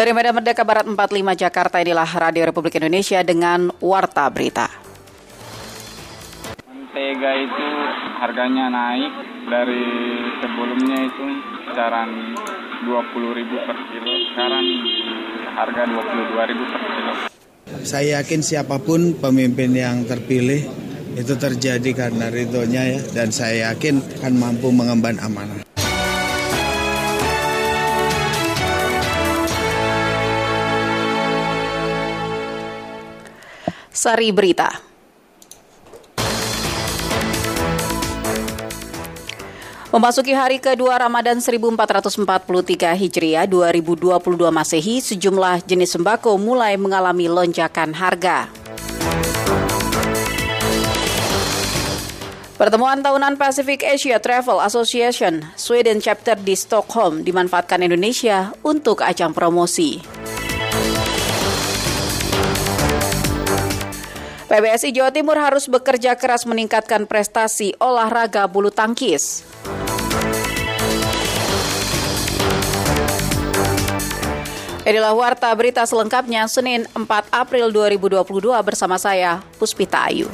[0.00, 0.96] Dari Medan Merdeka Barat 45
[1.36, 4.64] Jakarta inilah Radio Republik Indonesia dengan Warta Berita.
[6.64, 7.68] Mentega itu
[8.16, 9.12] harganya naik
[9.44, 9.84] dari
[10.40, 11.24] sebelumnya itu
[11.68, 12.32] kisaran
[12.88, 14.66] 20.000 per kilo, sekarang
[15.52, 17.12] harga 22.000 per kilo.
[17.84, 20.64] Saya yakin siapa pun pemimpin yang terpilih
[21.12, 25.69] itu terjadi karena ridhonya ya dan saya yakin akan mampu mengemban amanah.
[34.00, 34.80] Sari Berita.
[39.92, 48.48] Memasuki hari kedua Ramadan 1443 Hijriah 2022 Masehi, sejumlah jenis sembako mulai mengalami lonjakan harga.
[52.56, 60.19] Pertemuan tahunan Pacific Asia Travel Association Sweden Chapter di Stockholm dimanfaatkan Indonesia untuk ajang promosi.
[64.50, 69.46] PBSI Jawa Timur harus bekerja keras meningkatkan prestasi olahraga bulu tangkis.
[74.82, 78.26] Inilah warta berita selengkapnya Senin 4 April 2022
[78.66, 80.26] bersama saya Puspita Ayu.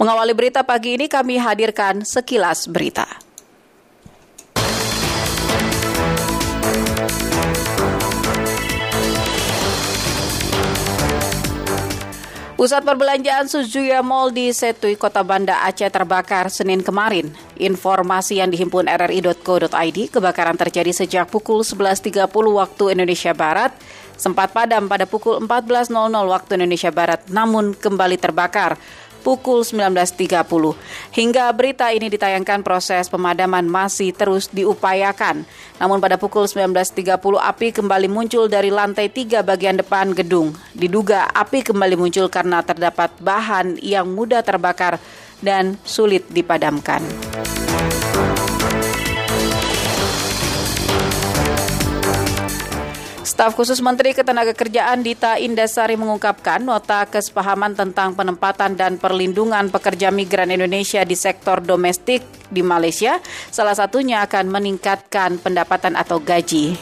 [0.00, 3.29] Mengawali berita pagi ini kami hadirkan sekilas berita.
[12.60, 17.32] Pusat perbelanjaan Suzuya Mall di Setui, Kota Banda Aceh terbakar Senin kemarin.
[17.56, 23.72] Informasi yang dihimpun rri.co.id, kebakaran terjadi sejak pukul 11.30 waktu Indonesia Barat,
[24.12, 28.76] sempat padam pada pukul 14.00 waktu Indonesia Barat, namun kembali terbakar
[29.20, 30.40] pukul 19.30.
[31.12, 35.44] Hingga berita ini ditayangkan proses pemadaman masih terus diupayakan.
[35.76, 40.56] Namun pada pukul 19.30 api kembali muncul dari lantai tiga bagian depan gedung.
[40.72, 44.96] Diduga api kembali muncul karena terdapat bahan yang mudah terbakar
[45.44, 47.04] dan sulit dipadamkan.
[53.40, 60.52] Staf khusus Menteri Ketenagakerjaan Dita Indasari mengungkapkan nota kesepahaman tentang penempatan dan perlindungan pekerja migran
[60.52, 62.20] Indonesia di sektor domestik
[62.52, 63.16] di Malaysia,
[63.48, 66.76] salah satunya akan meningkatkan pendapatan atau gaji.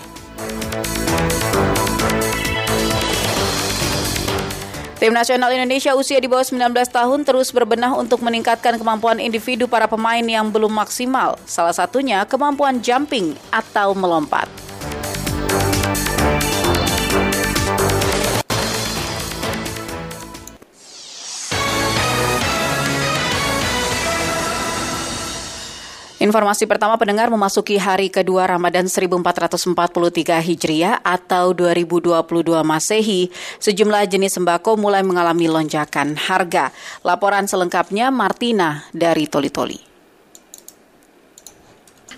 [4.99, 9.87] Tim nasional Indonesia usia di bawah 19 tahun terus berbenah untuk meningkatkan kemampuan individu para
[9.87, 11.39] pemain yang belum maksimal.
[11.47, 14.68] Salah satunya kemampuan jumping atau melompat.
[26.29, 29.73] Informasi pertama pendengar memasuki hari kedua Ramadan 1443
[30.45, 32.21] Hijriah atau 2022
[32.69, 36.69] Masehi, sejumlah jenis sembako mulai mengalami lonjakan harga.
[37.01, 39.88] Laporan selengkapnya Martina dari Toli Toli.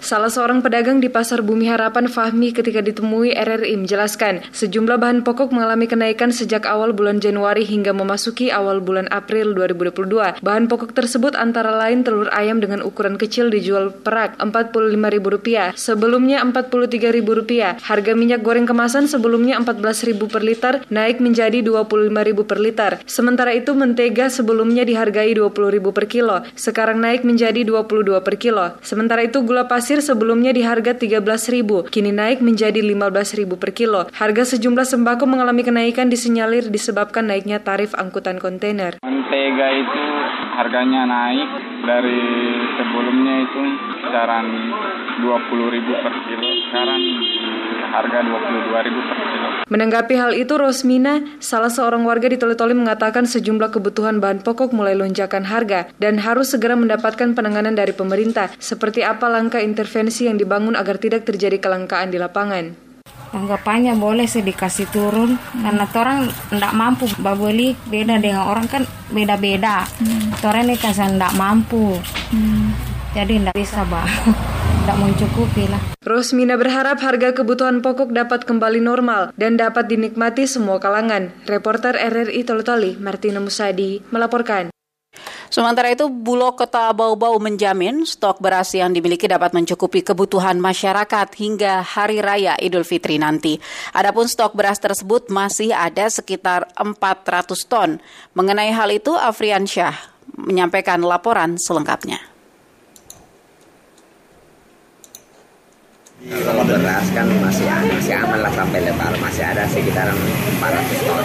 [0.00, 5.52] Salah seorang pedagang di Pasar Bumi Harapan Fahmi ketika ditemui RRI menjelaskan, sejumlah bahan pokok
[5.52, 10.40] mengalami kenaikan sejak awal bulan Januari hingga memasuki awal bulan April 2022.
[10.40, 17.84] Bahan pokok tersebut antara lain telur ayam dengan ukuran kecil dijual perak Rp45.000, sebelumnya Rp43.000.
[17.84, 22.92] Harga minyak goreng kemasan sebelumnya Rp14.000 per liter naik menjadi Rp25.000 per liter.
[23.04, 28.80] Sementara itu mentega sebelumnya dihargai Rp20.000 per kilo, sekarang naik menjadi Rp22 per kilo.
[28.80, 34.06] Sementara itu gula pasir pasir sebelumnya di harga 13.000, kini naik menjadi 15.000 per kilo.
[34.14, 39.02] Harga sejumlah sembako mengalami kenaikan disinyalir disebabkan naiknya tarif angkutan kontainer.
[39.02, 40.04] Mentega itu
[40.62, 41.50] harganya naik
[41.82, 42.22] dari
[42.78, 43.62] sebelumnya itu
[43.98, 44.46] kisaran
[45.26, 47.02] 20.000 per kilo, sekarang
[47.90, 49.48] harga 22.000 per kilo.
[49.70, 54.98] Menanggapi hal itu, Rosmina, salah seorang warga di Toli-Toli mengatakan sejumlah kebutuhan bahan pokok mulai
[54.98, 58.50] lonjakan harga dan harus segera mendapatkan penanganan dari pemerintah.
[58.58, 62.90] Seperti apa langkah intervensi yang dibangun agar tidak terjadi kelangkaan di lapangan?
[63.30, 68.82] Anggapannya boleh sih dikasih turun karena orang tidak mampu babeli beda dengan orang kan
[69.14, 69.86] beda-beda.
[70.02, 70.34] Hmm.
[70.42, 71.94] Orang ini kasih tidak mampu.
[72.34, 72.89] Hmm.
[73.10, 74.06] Jadi tidak bisa bah.
[74.80, 75.82] tidak mencukupi lah.
[76.06, 81.34] Rosmina berharap harga kebutuhan pokok dapat kembali normal dan dapat dinikmati semua kalangan.
[81.50, 84.70] Reporter RRI Tolotoli, Martina Musadi, melaporkan.
[85.50, 91.82] Sementara itu, Bulog Kota Bau-Bau menjamin stok beras yang dimiliki dapat mencukupi kebutuhan masyarakat hingga
[91.82, 93.58] Hari Raya Idul Fitri nanti.
[93.90, 97.98] Adapun stok beras tersebut masih ada sekitar 400 ton.
[98.38, 99.98] Mengenai hal itu, Afrian Syah
[100.38, 102.29] menyampaikan laporan selengkapnya.
[106.20, 111.24] Kalau beras kan masih masih aman lah sampai lebaran masih ada sekitar 400 ton.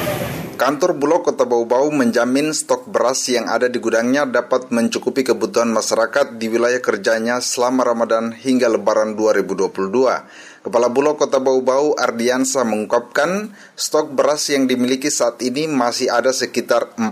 [0.56, 6.40] Kantor Bulog Kota Bau-Bau menjamin stok beras yang ada di gudangnya dapat mencukupi kebutuhan masyarakat
[6.40, 10.64] di wilayah kerjanya selama Ramadan hingga Lebaran 2022.
[10.64, 16.96] Kepala Bulog Kota Bau-Bau Ardiansa mengungkapkan stok beras yang dimiliki saat ini masih ada sekitar
[16.96, 17.12] 400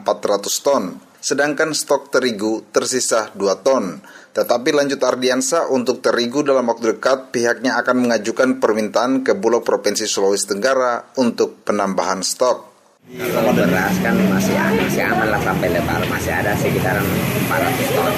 [0.64, 4.04] ton, sedangkan stok terigu tersisa 2 ton.
[4.36, 10.04] Tetapi lanjut Ardiansa untuk terigu dalam waktu dekat pihaknya akan mengajukan permintaan ke Bulog Provinsi
[10.04, 12.76] Sulawesi Tenggara untuk penambahan stok.
[13.04, 18.14] Kalau beras kan masih masih aman lah sampai lebar masih ada sekitar 400 ton.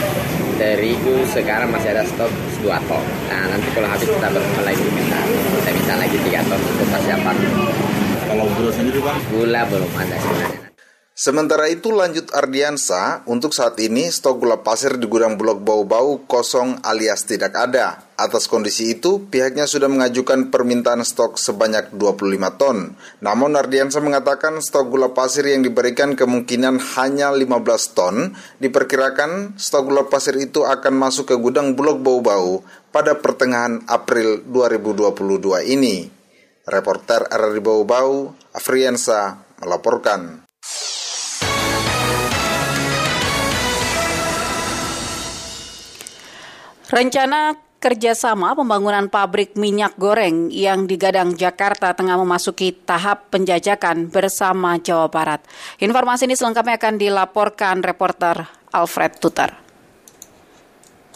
[0.56, 2.32] Terigu sekarang masih ada stok
[2.64, 3.06] 2 ton.
[3.30, 5.20] Nah nanti kalau habis kita berapa lagi minta
[5.62, 7.36] kita minta lagi 3 ton untuk persiapan.
[8.26, 9.18] Kalau gula sendiri bang?
[9.30, 10.65] Gula belum ada sebenarnya.
[11.16, 16.84] Sementara itu lanjut Ardiansa, untuk saat ini stok gula pasir di gudang Bulog Bau-Bau kosong
[16.84, 18.04] alias tidak ada.
[18.20, 23.00] Atas kondisi itu, pihaknya sudah mengajukan permintaan stok sebanyak 25 ton.
[23.24, 28.36] Namun Ardiansa mengatakan stok gula pasir yang diberikan kemungkinan hanya 15 ton.
[28.60, 32.60] Diperkirakan stok gula pasir itu akan masuk ke gudang Bulog Bau-Bau
[32.92, 36.12] pada pertengahan April 2022 ini.
[36.68, 40.44] Reporter RRI Bau-Bau, Afriansa, melaporkan.
[46.86, 55.10] Rencana kerjasama pembangunan pabrik minyak goreng yang digadang Jakarta tengah memasuki tahap penjajakan bersama Jawa
[55.10, 55.42] Barat.
[55.82, 59.58] Informasi ini selengkapnya akan dilaporkan reporter Alfred Tutar.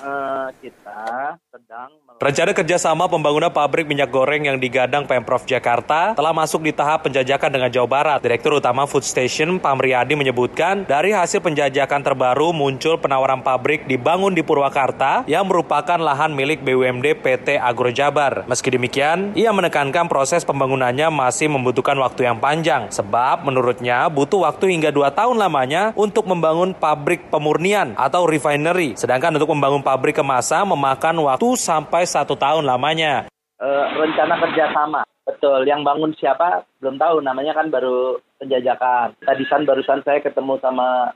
[0.02, 6.68] Uh, kita sedang Rencana kerjasama pembangunan pabrik minyak goreng yang digadang Pemprov Jakarta telah masuk
[6.68, 8.20] di tahap penjajakan dengan Jawa Barat.
[8.20, 14.44] Direktur Utama Food Station Pamriyadi menyebutkan dari hasil penjajakan terbaru muncul penawaran pabrik dibangun di
[14.44, 18.44] Purwakarta yang merupakan lahan milik BUMD PT Agro Jabar.
[18.52, 24.76] Meski demikian, ia menekankan proses pembangunannya masih membutuhkan waktu yang panjang sebab menurutnya butuh waktu
[24.76, 29.00] hingga 2 tahun lamanya untuk membangun pabrik pemurnian atau refinery.
[29.00, 33.30] Sedangkan untuk membangun pabrik kemasan memakan waktu sampai satu tahun lamanya.
[33.62, 35.62] Uh, rencana kerjasama, betul.
[35.68, 39.14] Yang bangun siapa belum tahu, namanya kan baru penjajakan.
[39.22, 41.14] Tadi kan barusan saya ketemu sama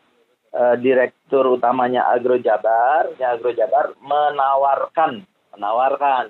[0.53, 3.09] uh, direktur utamanya Agro Jabar.
[3.17, 5.25] Ya, Agro Jabar menawarkan,
[5.55, 6.29] menawarkan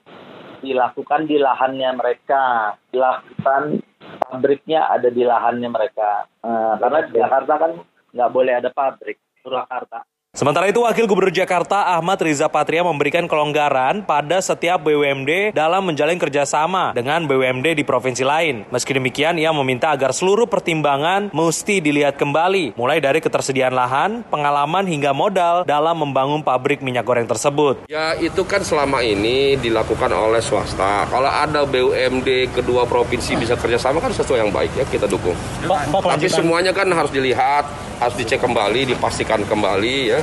[0.64, 3.84] dilakukan di lahannya mereka, dilakukan
[4.24, 6.30] pabriknya ada di lahannya mereka.
[6.40, 7.72] Uh, karena Jakarta kan
[8.14, 10.08] nggak boleh ada pabrik, Surakarta.
[10.34, 16.18] Sementara itu, Wakil Gubernur Jakarta Ahmad Riza Patria memberikan kelonggaran pada setiap BUMD dalam menjalin
[16.18, 18.66] kerjasama dengan BUMD di provinsi lain.
[18.74, 24.90] Meski demikian, ia meminta agar seluruh pertimbangan mesti dilihat kembali, mulai dari ketersediaan lahan, pengalaman
[24.90, 27.86] hingga modal dalam membangun pabrik minyak goreng tersebut.
[27.86, 31.06] Ya, itu kan selama ini dilakukan oleh swasta.
[31.14, 35.38] Kalau ada BUMD kedua provinsi bisa kerjasama kan sesuatu yang baik ya kita dukung.
[35.62, 37.70] Pak, Pak, Tapi semuanya kan harus dilihat,
[38.02, 40.23] harus dicek kembali, dipastikan kembali ya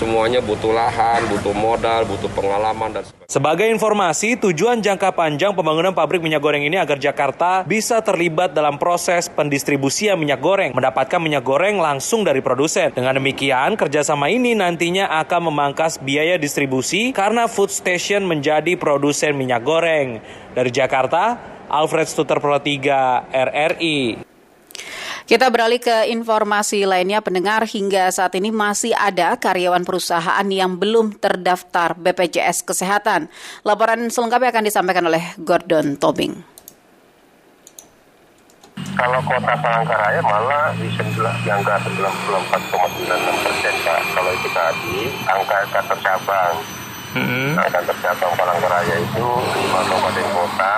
[0.00, 3.28] semuanya butuh lahan, butuh modal, butuh pengalaman dan sebagainya.
[3.28, 8.80] Sebagai informasi, tujuan jangka panjang pembangunan pabrik minyak goreng ini agar Jakarta bisa terlibat dalam
[8.80, 12.96] proses pendistribusian minyak goreng, mendapatkan minyak goreng langsung dari produsen.
[12.96, 19.62] Dengan demikian, kerjasama ini nantinya akan memangkas biaya distribusi karena food station menjadi produsen minyak
[19.62, 20.24] goreng.
[20.56, 21.36] Dari Jakarta,
[21.70, 24.29] Alfred Stuter Pro 3 RRI.
[25.30, 31.22] Kita beralih ke informasi lainnya, pendengar hingga saat ini masih ada karyawan perusahaan yang belum
[31.22, 33.30] terdaftar BPJS Kesehatan.
[33.62, 36.34] Laporan selengkapnya akan disampaikan oleh Gordon Tobing.
[38.98, 40.90] Kalau kota Palangkaraya malah di
[41.46, 46.58] angka 94,96 persen Kalau itu tadi angka angka tercabang.
[47.14, 47.54] Mm-hmm.
[47.54, 50.74] Angka tercabang Palangkaraya itu 5 kabupaten kota,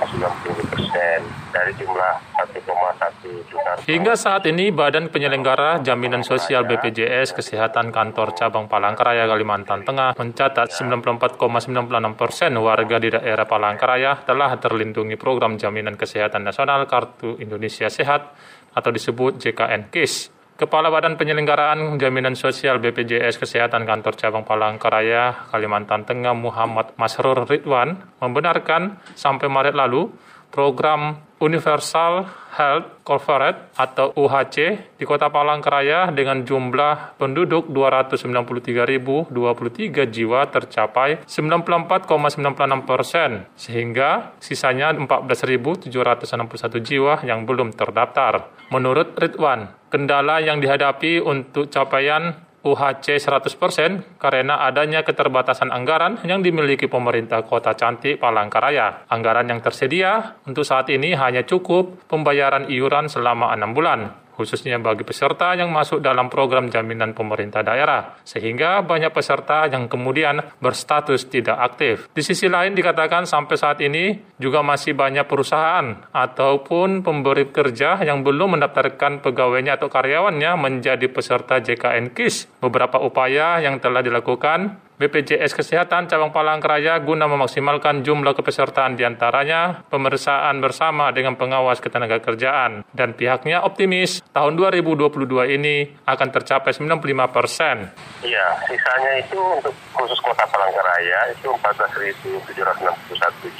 [0.00, 3.72] 90 persen dari jumlah 1,1 juta.
[3.84, 10.70] Hingga saat ini Badan Penyelenggara Jaminan Sosial BPJS Kesehatan Kantor Cabang Palangkaraya Kalimantan Tengah mencatat
[10.72, 18.34] 94,96 persen warga di daerah Palangkaraya telah terlindungi program Jaminan Kesehatan Nasional Kartu Indonesia Sehat
[18.74, 20.40] atau disebut JKN KIS.
[20.60, 27.96] Kepala Badan Penyelenggaraan Jaminan Sosial BPJS Kesehatan Kantor Cabang Palangkaraya, Kalimantan Tengah Muhammad Masrur Ridwan
[28.20, 30.12] membenarkan sampai Maret lalu
[30.52, 34.56] program Universal Health Corporate atau UHC
[35.00, 39.32] di Kota Palangkaraya dengan jumlah penduduk 293.023
[40.12, 45.88] jiwa tercapai 94,96 persen, sehingga sisanya 14.761
[46.84, 48.52] jiwa yang belum terdaftar.
[48.68, 56.86] Menurut Ridwan, kendala yang dihadapi untuk capaian UHC 100% karena adanya keterbatasan anggaran yang dimiliki
[56.86, 59.08] pemerintah Kota Cantik Palangkaraya.
[59.08, 65.04] Anggaran yang tersedia untuk saat ini hanya cukup pembayaran iuran selama enam bulan khususnya bagi
[65.04, 71.60] peserta yang masuk dalam program jaminan pemerintah daerah, sehingga banyak peserta yang kemudian berstatus tidak
[71.60, 72.08] aktif.
[72.16, 78.24] Di sisi lain dikatakan sampai saat ini juga masih banyak perusahaan ataupun pemberi kerja yang
[78.24, 82.48] belum mendaftarkan pegawainya atau karyawannya menjadi peserta JKN KIS.
[82.64, 89.80] Beberapa upaya yang telah dilakukan BPJS Kesehatan Cabang Palangkaraya guna memaksimalkan jumlah kepesertaan di antaranya
[89.88, 97.32] pemeriksaan bersama dengan pengawas ketenaga kerjaan dan pihaknya optimis tahun 2022 ini akan tercapai 95
[97.32, 97.88] persen.
[98.20, 102.40] Iya, sisanya itu untuk khusus kota Palangkaraya itu 14.761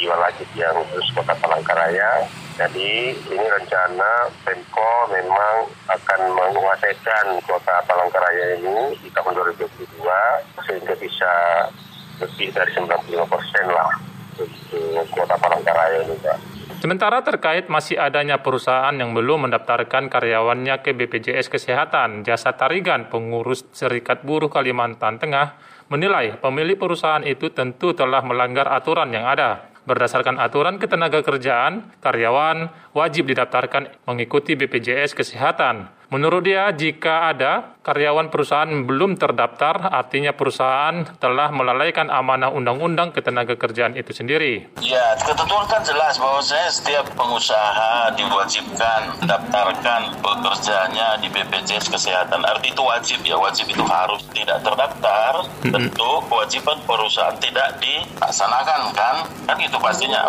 [0.00, 2.24] jiwa lagi yang khusus kota Palangkaraya
[2.60, 10.04] jadi ini rencana Pemko memang akan menguasaikan kota Palangkaraya ini di tahun 2022
[10.68, 11.32] sehingga bisa
[12.20, 13.88] lebih dari 95 persen lah
[14.36, 16.38] untuk kota Palangkaraya ini Pak.
[16.80, 23.68] Sementara terkait masih adanya perusahaan yang belum mendaftarkan karyawannya ke BPJS Kesehatan, Jasa Tarigan, pengurus
[23.72, 25.60] Serikat Buruh Kalimantan Tengah,
[25.90, 29.68] menilai pemilik perusahaan itu tentu telah melanggar aturan yang ada.
[29.80, 35.90] Berdasarkan aturan ketenaga kerjaan, karyawan wajib didaftarkan mengikuti BPJS Kesehatan.
[36.14, 43.56] Menurut dia, jika ada karyawan perusahaan belum terdaftar, artinya perusahaan telah melalaikan amanah undang-undang ketenaga
[43.56, 44.68] kerjaan itu sendiri.
[44.84, 52.44] Ya, ketentuan kan jelas bahwa saya setiap pengusaha diwajibkan mendaftarkan pekerjaannya di BPJS Kesehatan.
[52.44, 55.48] Arti itu wajib ya, wajib itu harus tidak terdaftar.
[55.64, 59.16] Tentu kewajiban perusahaan tidak dilaksanakan kan,
[59.48, 60.28] kan itu pastinya.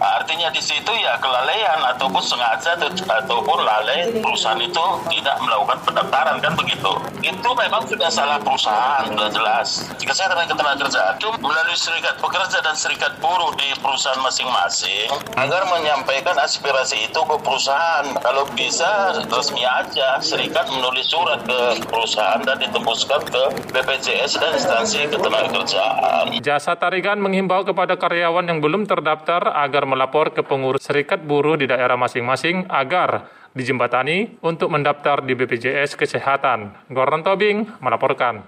[0.00, 6.52] Artinya di situ ya kelalaian ataupun sengaja ataupun lalai perusahaan itu tidak melakukan pendaftaran kan
[6.56, 9.82] begitu itu itu memang sudah salah perusahaan sudah jelas.
[9.98, 15.10] Jika saya dengan ketenaga kerja itu melalui serikat pekerja dan serikat buruh di perusahaan masing-masing
[15.34, 18.06] agar menyampaikan aspirasi itu ke perusahaan.
[18.22, 23.42] Kalau bisa resmi aja serikat menulis surat ke perusahaan dan ditembuskan ke
[23.74, 30.30] BPJS dan instansi ketenaga kerjaan Jasa Tarigan menghimbau kepada karyawan yang belum terdaftar agar melapor
[30.30, 33.26] ke pengurus serikat buruh di daerah masing-masing agar
[33.56, 36.92] dijembatani untuk mendaftar di BPJS Kesehatan.
[36.92, 38.44] Gordon Tobing melaporkan.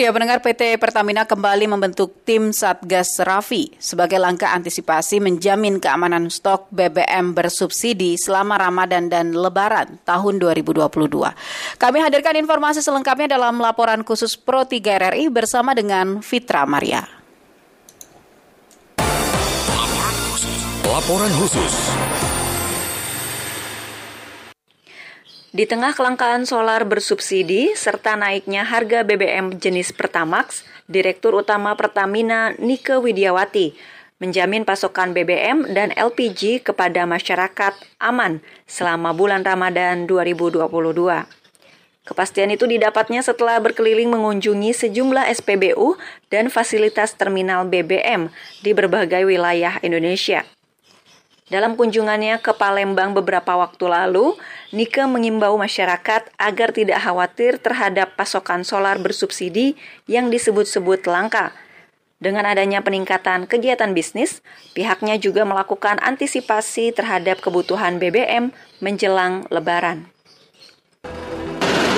[0.00, 6.72] Ya, pendengar PT Pertamina kembali membentuk tim Satgas Rafi sebagai langkah antisipasi menjamin keamanan stok
[6.72, 10.88] BBM bersubsidi selama Ramadan dan Lebaran tahun 2022.
[11.76, 17.19] Kami hadirkan informasi selengkapnya dalam laporan khusus Pro 3 RRI bersama dengan Fitra Maria.
[20.90, 21.70] Laporan khusus.
[25.54, 32.98] Di tengah kelangkaan solar bersubsidi serta naiknya harga BBM jenis Pertamax, Direktur Utama Pertamina Nike
[32.98, 33.78] Widiawati
[34.18, 40.66] menjamin pasokan BBM dan LPG kepada masyarakat aman selama bulan Ramadan 2022.
[42.02, 45.94] Kepastian itu didapatnya setelah berkeliling mengunjungi sejumlah SPBU
[46.34, 48.34] dan fasilitas terminal BBM
[48.66, 50.42] di berbagai wilayah Indonesia.
[51.50, 54.38] Dalam kunjungannya ke Palembang beberapa waktu lalu,
[54.70, 59.74] Nike mengimbau masyarakat agar tidak khawatir terhadap pasokan solar bersubsidi
[60.06, 61.50] yang disebut-sebut langka.
[62.22, 64.46] Dengan adanya peningkatan kegiatan bisnis,
[64.78, 70.06] pihaknya juga melakukan antisipasi terhadap kebutuhan BBM menjelang Lebaran.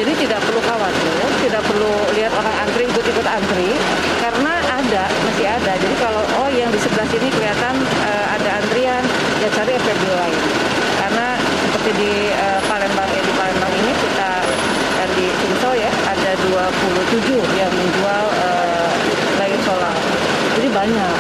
[0.00, 3.70] Jadi tidak perlu khawatir, tidak perlu lihat orang antri ikut-ikut antri,
[4.18, 5.72] karena ada, masih ada.
[5.76, 9.04] Jadi kalau oh yang di sebelah sini kelihatan uh, ada antrian,
[9.42, 10.40] ya cari FPB lain.
[11.02, 14.32] Karena seperti di uh, Palembang ya di Palembang ini kita
[14.96, 18.90] dan di Sumso ya ada 27 yang menjual uh,
[19.38, 19.94] lain solar.
[20.58, 21.16] Jadi banyak.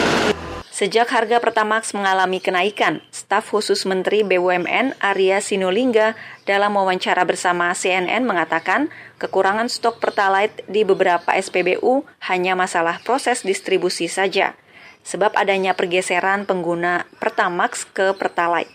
[0.82, 8.26] Sejak harga Pertamax mengalami kenaikan, staf khusus Menteri BUMN Arya Sinulingga dalam wawancara bersama CNN
[8.26, 8.90] mengatakan
[9.22, 14.58] kekurangan stok Pertalite di beberapa SPBU hanya masalah proses distribusi saja,
[15.06, 18.74] sebab adanya pergeseran pengguna Pertamax ke Pertalite.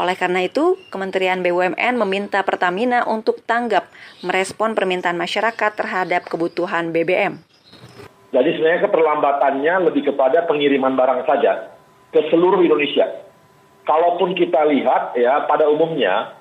[0.00, 3.92] Oleh karena itu, Kementerian BUMN meminta Pertamina untuk tanggap
[4.24, 7.51] merespon permintaan masyarakat terhadap kebutuhan BBM.
[8.32, 11.76] Jadi sebenarnya keterlambatannya lebih kepada pengiriman barang saja
[12.12, 13.28] ke seluruh Indonesia.
[13.84, 16.32] Kalaupun kita lihat ya pada umumnya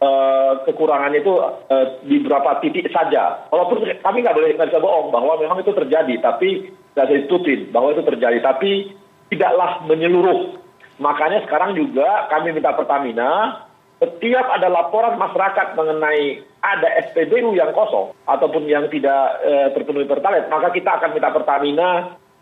[0.00, 1.34] eh, kekurangannya itu
[1.68, 3.48] eh, di beberapa titik saja.
[3.52, 7.92] Walaupun kami nggak boleh nggak bisa bohong bahwa memang itu terjadi, tapi tidak bisa bahwa
[7.92, 8.96] itu terjadi, tapi
[9.28, 10.56] tidaklah menyeluruh.
[10.96, 13.65] Makanya sekarang juga kami minta Pertamina
[13.96, 20.52] setiap ada laporan masyarakat mengenai ada SPBU yang kosong ataupun yang tidak e, terpenuhi pertalite,
[20.52, 21.88] maka kita akan minta Pertamina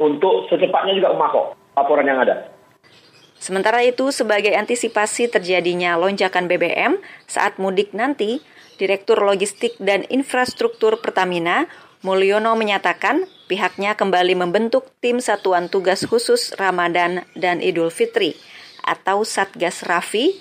[0.02, 1.44] untuk secepatnya juga memasok
[1.78, 2.51] laporan yang ada.
[3.39, 6.98] Sementara itu, sebagai antisipasi terjadinya lonjakan BBM
[7.28, 8.40] saat mudik nanti,
[8.74, 11.70] Direktur Logistik dan Infrastruktur Pertamina,
[12.05, 18.36] Mulyono menyatakan pihaknya kembali membentuk tim Satuan Tugas Khusus Ramadan dan Idul Fitri
[18.85, 20.36] atau Satgas Rafi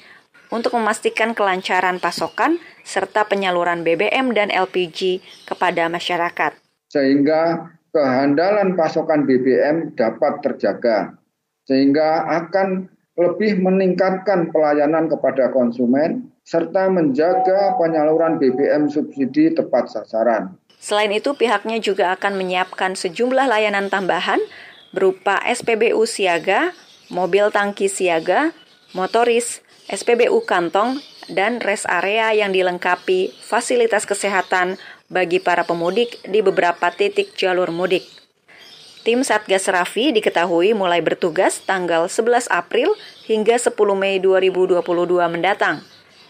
[0.53, 6.53] untuk memastikan kelancaran pasokan serta penyaluran BBM dan LPG kepada masyarakat.
[6.93, 11.17] Sehingga kehandalan pasokan BBM dapat terjaga,
[11.65, 12.85] sehingga akan
[13.17, 20.53] lebih meningkatkan pelayanan kepada konsumen serta menjaga penyaluran BBM subsidi tepat sasaran.
[20.77, 24.41] Selain itu, pihaknya juga akan menyiapkan sejumlah layanan tambahan
[24.91, 26.75] berupa SPBU siaga,
[27.07, 28.51] mobil tangki siaga,
[28.91, 34.75] motoris, SPBU kantong, dan rest area yang dilengkapi fasilitas kesehatan
[35.07, 38.03] bagi para pemudik di beberapa titik jalur mudik.
[39.03, 42.95] Tim Satgas Rafi diketahui mulai bertugas tanggal 11 April
[43.27, 44.79] hingga 10 Mei 2022
[45.27, 45.83] mendatang.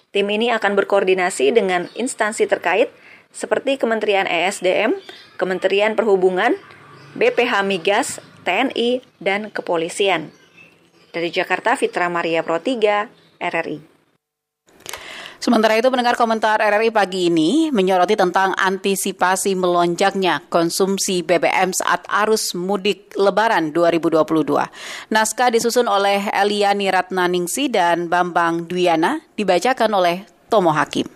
[0.09, 2.89] Tim ini akan berkoordinasi dengan instansi terkait
[3.33, 4.97] seperti Kementerian ESDM,
[5.37, 6.53] Kementerian Perhubungan,
[7.13, 10.33] BPH Migas, TNI, dan Kepolisian.
[11.13, 13.91] Dari Jakarta, Fitra Maria Pro 3, RRI.
[15.43, 22.55] Sementara itu mendengar komentar RRI pagi ini menyoroti tentang antisipasi melonjaknya konsumsi BBM saat arus
[22.55, 24.23] mudik lebaran 2022.
[25.11, 31.11] Naskah disusun oleh Eliani Ratnaningsi dan Bambang Dwiana dibacakan oleh Tomo Hakim.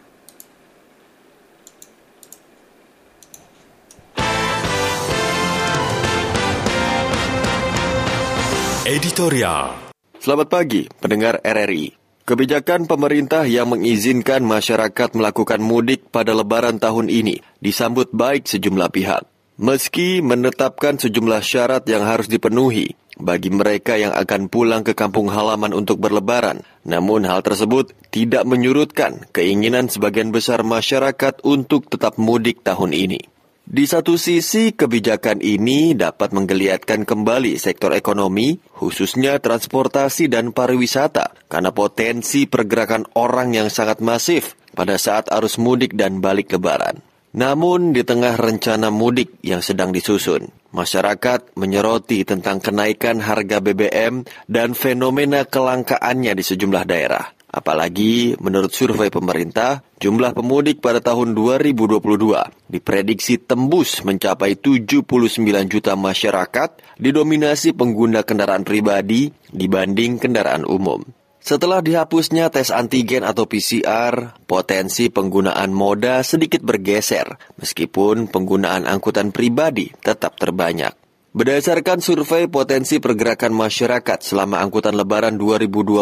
[8.83, 9.87] Editorial
[10.27, 12.06] Selamat pagi, pendengar RRI.
[12.27, 19.23] Kebijakan pemerintah yang mengizinkan masyarakat melakukan mudik pada lebaran tahun ini disambut baik sejumlah pihak.
[19.55, 25.71] Meski menetapkan sejumlah syarat yang harus dipenuhi bagi mereka yang akan pulang ke kampung halaman
[25.71, 32.91] untuk berlebaran, namun hal tersebut tidak menyurutkan keinginan sebagian besar masyarakat untuk tetap mudik tahun
[32.91, 33.36] ini.
[33.67, 41.75] Di satu sisi, kebijakan ini dapat menggeliatkan kembali sektor ekonomi, khususnya transportasi dan pariwisata, karena
[41.75, 47.03] potensi pergerakan orang yang sangat masif pada saat arus mudik dan balik lebaran.
[47.35, 54.79] Namun di tengah rencana mudik yang sedang disusun, masyarakat menyoroti tentang kenaikan harga BBM dan
[54.79, 57.36] fenomena kelangkaannya di sejumlah daerah.
[57.47, 61.95] Apalagi menurut survei pemerintah, jumlah pemudik pada tahun 2022
[62.67, 65.07] diprediksi tembus mencapai 79
[65.71, 71.07] juta masyarakat didominasi pengguna kendaraan pribadi dibanding kendaraan umum.
[71.39, 79.87] Setelah dihapusnya tes antigen atau PCR, potensi penggunaan moda sedikit bergeser, meskipun penggunaan angkutan pribadi
[80.03, 81.06] tetap terbanyak.
[81.37, 86.01] Berdasarkan survei potensi pergerakan masyarakat selama angkutan lebaran 2022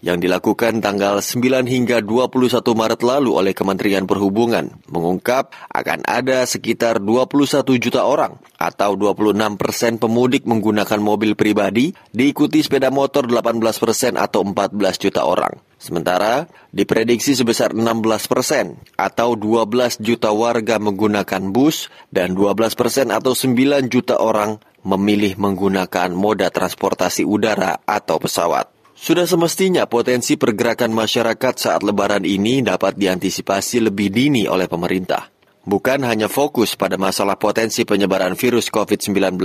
[0.00, 6.96] yang dilakukan tanggal 9 hingga 21 Maret lalu oleh Kementerian Perhubungan, mengungkap akan ada sekitar
[6.96, 14.16] 21 juta orang atau 26 persen pemudik menggunakan mobil pribadi, diikuti sepeda motor 18 persen
[14.16, 15.67] atau 14 juta orang.
[15.78, 23.30] Sementara diprediksi sebesar 16 persen atau 12 juta warga menggunakan bus dan 12 persen atau
[23.30, 28.74] 9 juta orang memilih menggunakan moda transportasi udara atau pesawat.
[28.98, 35.37] Sudah semestinya potensi pergerakan masyarakat saat lebaran ini dapat diantisipasi lebih dini oleh pemerintah
[35.68, 39.36] bukan hanya fokus pada masalah potensi penyebaran virus COVID-19,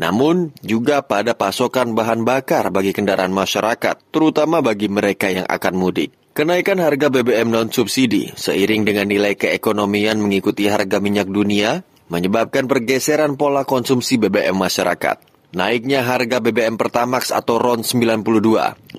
[0.00, 6.16] namun juga pada pasokan bahan bakar bagi kendaraan masyarakat, terutama bagi mereka yang akan mudik.
[6.32, 13.68] Kenaikan harga BBM non-subsidi seiring dengan nilai keekonomian mengikuti harga minyak dunia menyebabkan pergeseran pola
[13.68, 15.30] konsumsi BBM masyarakat.
[15.50, 18.22] Naiknya harga BBM Pertamax atau RON 92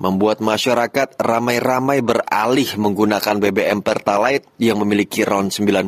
[0.04, 5.88] membuat masyarakat ramai-ramai beralih menggunakan BBM Pertalite yang memiliki RON 90.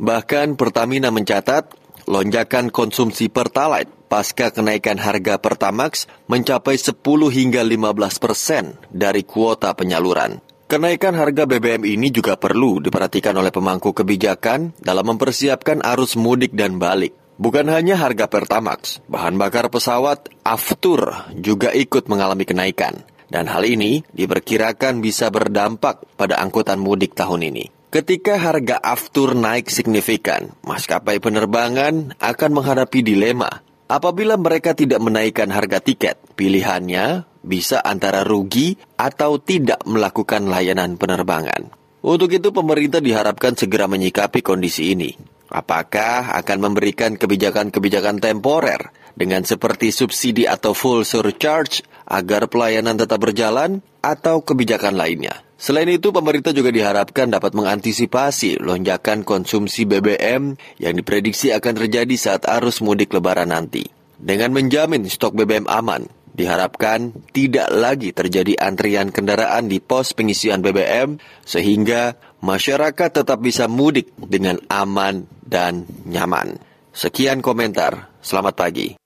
[0.00, 1.76] Bahkan Pertamina mencatat
[2.08, 7.00] lonjakan konsumsi Pertalite pasca kenaikan harga Pertamax mencapai 10
[7.32, 10.40] hingga 15 persen dari kuota penyaluran.
[10.68, 16.80] Kenaikan harga BBM ini juga perlu diperhatikan oleh pemangku kebijakan dalam mempersiapkan arus mudik dan
[16.80, 17.12] balik.
[17.36, 23.04] Bukan hanya harga Pertamax, bahan bakar pesawat Aftur juga ikut mengalami kenaikan.
[23.32, 27.81] Dan hal ini diperkirakan bisa berdampak pada angkutan mudik tahun ini.
[27.92, 33.60] Ketika harga aftur naik signifikan, maskapai penerbangan akan menghadapi dilema.
[33.84, 41.68] Apabila mereka tidak menaikkan harga tiket, pilihannya bisa antara rugi atau tidak melakukan layanan penerbangan.
[42.00, 45.12] Untuk itu pemerintah diharapkan segera menyikapi kondisi ini.
[45.52, 53.80] Apakah akan memberikan kebijakan-kebijakan temporer dengan seperti subsidi atau full surcharge agar pelayanan tetap berjalan
[54.04, 55.40] atau kebijakan lainnya?
[55.56, 62.44] Selain itu, pemerintah juga diharapkan dapat mengantisipasi lonjakan konsumsi BBM yang diprediksi akan terjadi saat
[62.44, 63.88] arus mudik lebaran nanti.
[64.18, 71.20] Dengan menjamin stok BBM aman, diharapkan tidak lagi terjadi antrian kendaraan di pos pengisian BBM
[71.44, 76.58] sehingga masyarakat tetap bisa mudik dengan aman dan nyaman.
[76.92, 78.12] Sekian komentar.
[78.22, 79.01] Selamat pagi.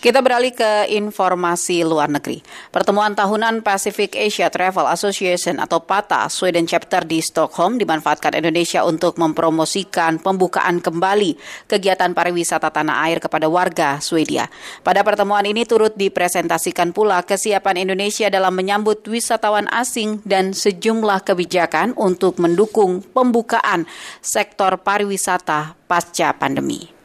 [0.00, 2.40] Kita beralih ke informasi luar negeri.
[2.72, 9.20] Pertemuan tahunan Pacific Asia Travel Association atau PATA Sweden Chapter di Stockholm dimanfaatkan Indonesia untuk
[9.20, 11.36] mempromosikan pembukaan kembali
[11.68, 14.48] kegiatan pariwisata tanah air kepada warga Swedia.
[14.80, 21.92] Pada pertemuan ini turut dipresentasikan pula kesiapan Indonesia dalam menyambut wisatawan asing dan sejumlah kebijakan
[22.00, 23.84] untuk mendukung pembukaan
[24.24, 26.99] sektor pariwisata pasca pandemi.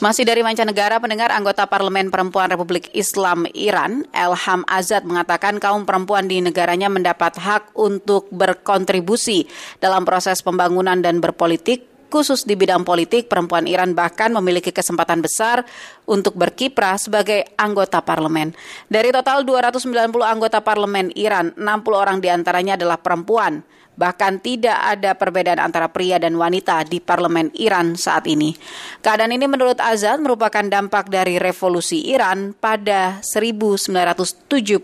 [0.00, 6.24] Masih dari mancanegara, pendengar anggota Parlemen Perempuan Republik Islam Iran, Elham Azad mengatakan kaum perempuan
[6.24, 9.44] di negaranya mendapat hak untuk berkontribusi
[9.76, 15.68] dalam proses pembangunan dan berpolitik khusus di bidang politik, perempuan Iran bahkan memiliki kesempatan besar
[16.08, 18.56] untuk berkiprah sebagai anggota parlemen.
[18.88, 19.84] Dari total 290
[20.24, 21.60] anggota parlemen Iran, 60
[21.92, 23.60] orang di antaranya adalah perempuan.
[24.00, 28.56] Bahkan tidak ada perbedaan antara pria dan wanita di parlemen Iran saat ini.
[29.04, 34.80] Keadaan ini menurut Azad merupakan dampak dari revolusi Iran pada 1979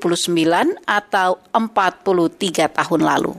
[0.84, 3.32] atau 43 tahun lalu.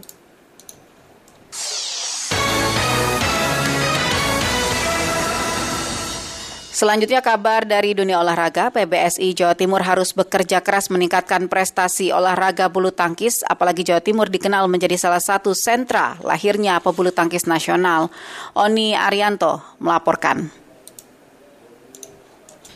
[6.77, 12.93] Selanjutnya kabar dari dunia olahraga, PBSI Jawa Timur harus bekerja keras meningkatkan prestasi olahraga bulu
[12.93, 18.13] tangkis, apalagi Jawa Timur dikenal menjadi salah satu sentra lahirnya pebulu tangkis nasional.
[18.53, 20.67] Oni Arianto melaporkan.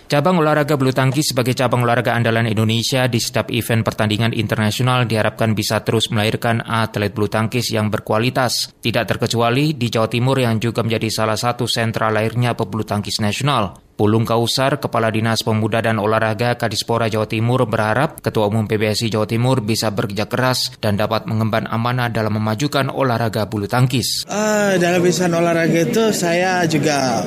[0.10, 5.56] Cabang olahraga bulu tangkis sebagai cabang olahraga andalan Indonesia di setiap event pertandingan internasional diharapkan
[5.56, 8.76] bisa terus melahirkan atlet bulu tangkis yang berkualitas.
[8.82, 13.91] Tidak terkecuali di Jawa Timur yang juga menjadi salah satu sentra lahirnya pebulu tangkis nasional.
[14.02, 19.30] Pulung Kausar, Kepala Dinas Pemuda dan Olahraga Kadispora Jawa Timur berharap Ketua Umum PBSI Jawa
[19.30, 24.26] Timur bisa bekerja keras dan dapat mengemban amanah dalam memajukan olahraga bulu tangkis.
[24.26, 27.22] Uh, dalam urusan olahraga itu saya juga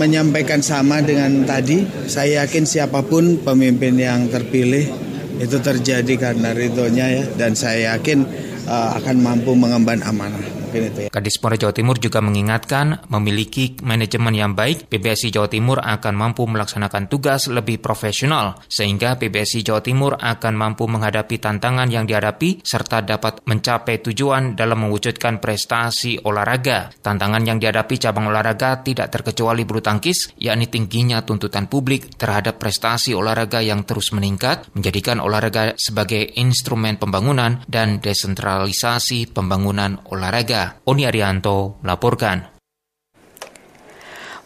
[0.00, 1.84] menyampaikan sama dengan tadi.
[2.08, 4.88] Saya yakin siapa pun pemimpin yang terpilih
[5.36, 8.24] itu terjadi karena ridhonya ya dan saya yakin
[8.64, 11.10] uh, akan mampu mengemban amanah mungkin itu ya.
[11.56, 17.46] Jawa Timur juga mengingatkan memiliki manajemen yang baik, PBSI Jawa Timur akan mampu melaksanakan tugas
[17.46, 24.02] lebih profesional sehingga PBSI Jawa Timur akan mampu menghadapi tantangan yang dihadapi serta dapat mencapai
[24.02, 26.90] tujuan dalam mewujudkan prestasi olahraga.
[27.00, 33.14] Tantangan yang dihadapi cabang olahraga tidak terkecuali bulu tangkis, yakni tingginya tuntutan publik terhadap prestasi
[33.14, 40.55] olahraga yang terus meningkat, menjadikan olahraga sebagai instrumen pembangunan dan desentralisasi pembangunan olahraga.
[40.88, 42.56] Oni Arianto melaporkan.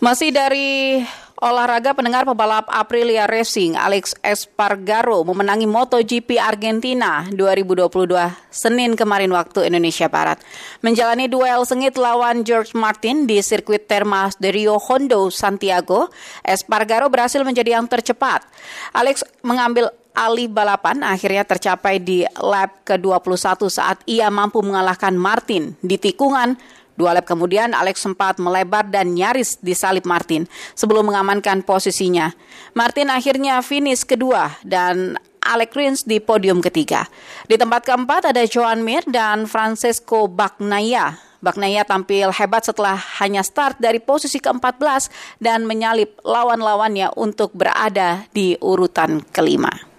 [0.01, 0.97] Masih dari
[1.41, 8.09] olahraga pendengar pebalap Aprilia Racing Alex Espargaro memenangi MotoGP Argentina 2022
[8.53, 10.41] Senin kemarin waktu Indonesia Barat.
[10.85, 16.13] Menjalani duel sengit lawan George Martin di sirkuit Termas de Rio Hondo Santiago,
[16.45, 18.45] Espargaro berhasil menjadi yang tercepat.
[18.93, 25.97] Alex mengambil alih balapan akhirnya tercapai di lap ke-21 saat ia mampu mengalahkan Martin di
[25.97, 26.59] tikungan
[27.01, 30.45] Dua lap kemudian, Alex sempat melebar dan nyaris disalip Martin
[30.77, 32.37] sebelum mengamankan posisinya.
[32.77, 37.09] Martin akhirnya finish kedua dan Alex Rins di podium ketiga.
[37.49, 41.17] Di tempat keempat ada Joan Mir dan Francesco Bagnaia.
[41.41, 45.09] Bagnaia tampil hebat setelah hanya start dari posisi ke-14
[45.41, 49.90] dan menyalip lawan-lawannya untuk berada di urutan kelima.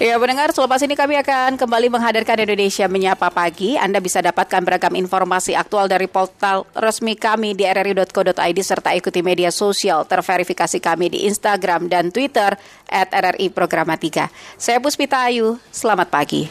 [0.00, 3.76] Ya, pendengar, selepas ini kami akan kembali menghadirkan Indonesia Menyapa Pagi.
[3.76, 9.52] Anda bisa dapatkan beragam informasi aktual dari portal resmi kami di rri.co.id serta ikuti media
[9.52, 12.56] sosial terverifikasi kami di Instagram dan Twitter
[12.88, 13.12] at
[13.52, 14.32] Programa 3.
[14.56, 16.48] Saya Puspita Ayu, selamat pagi.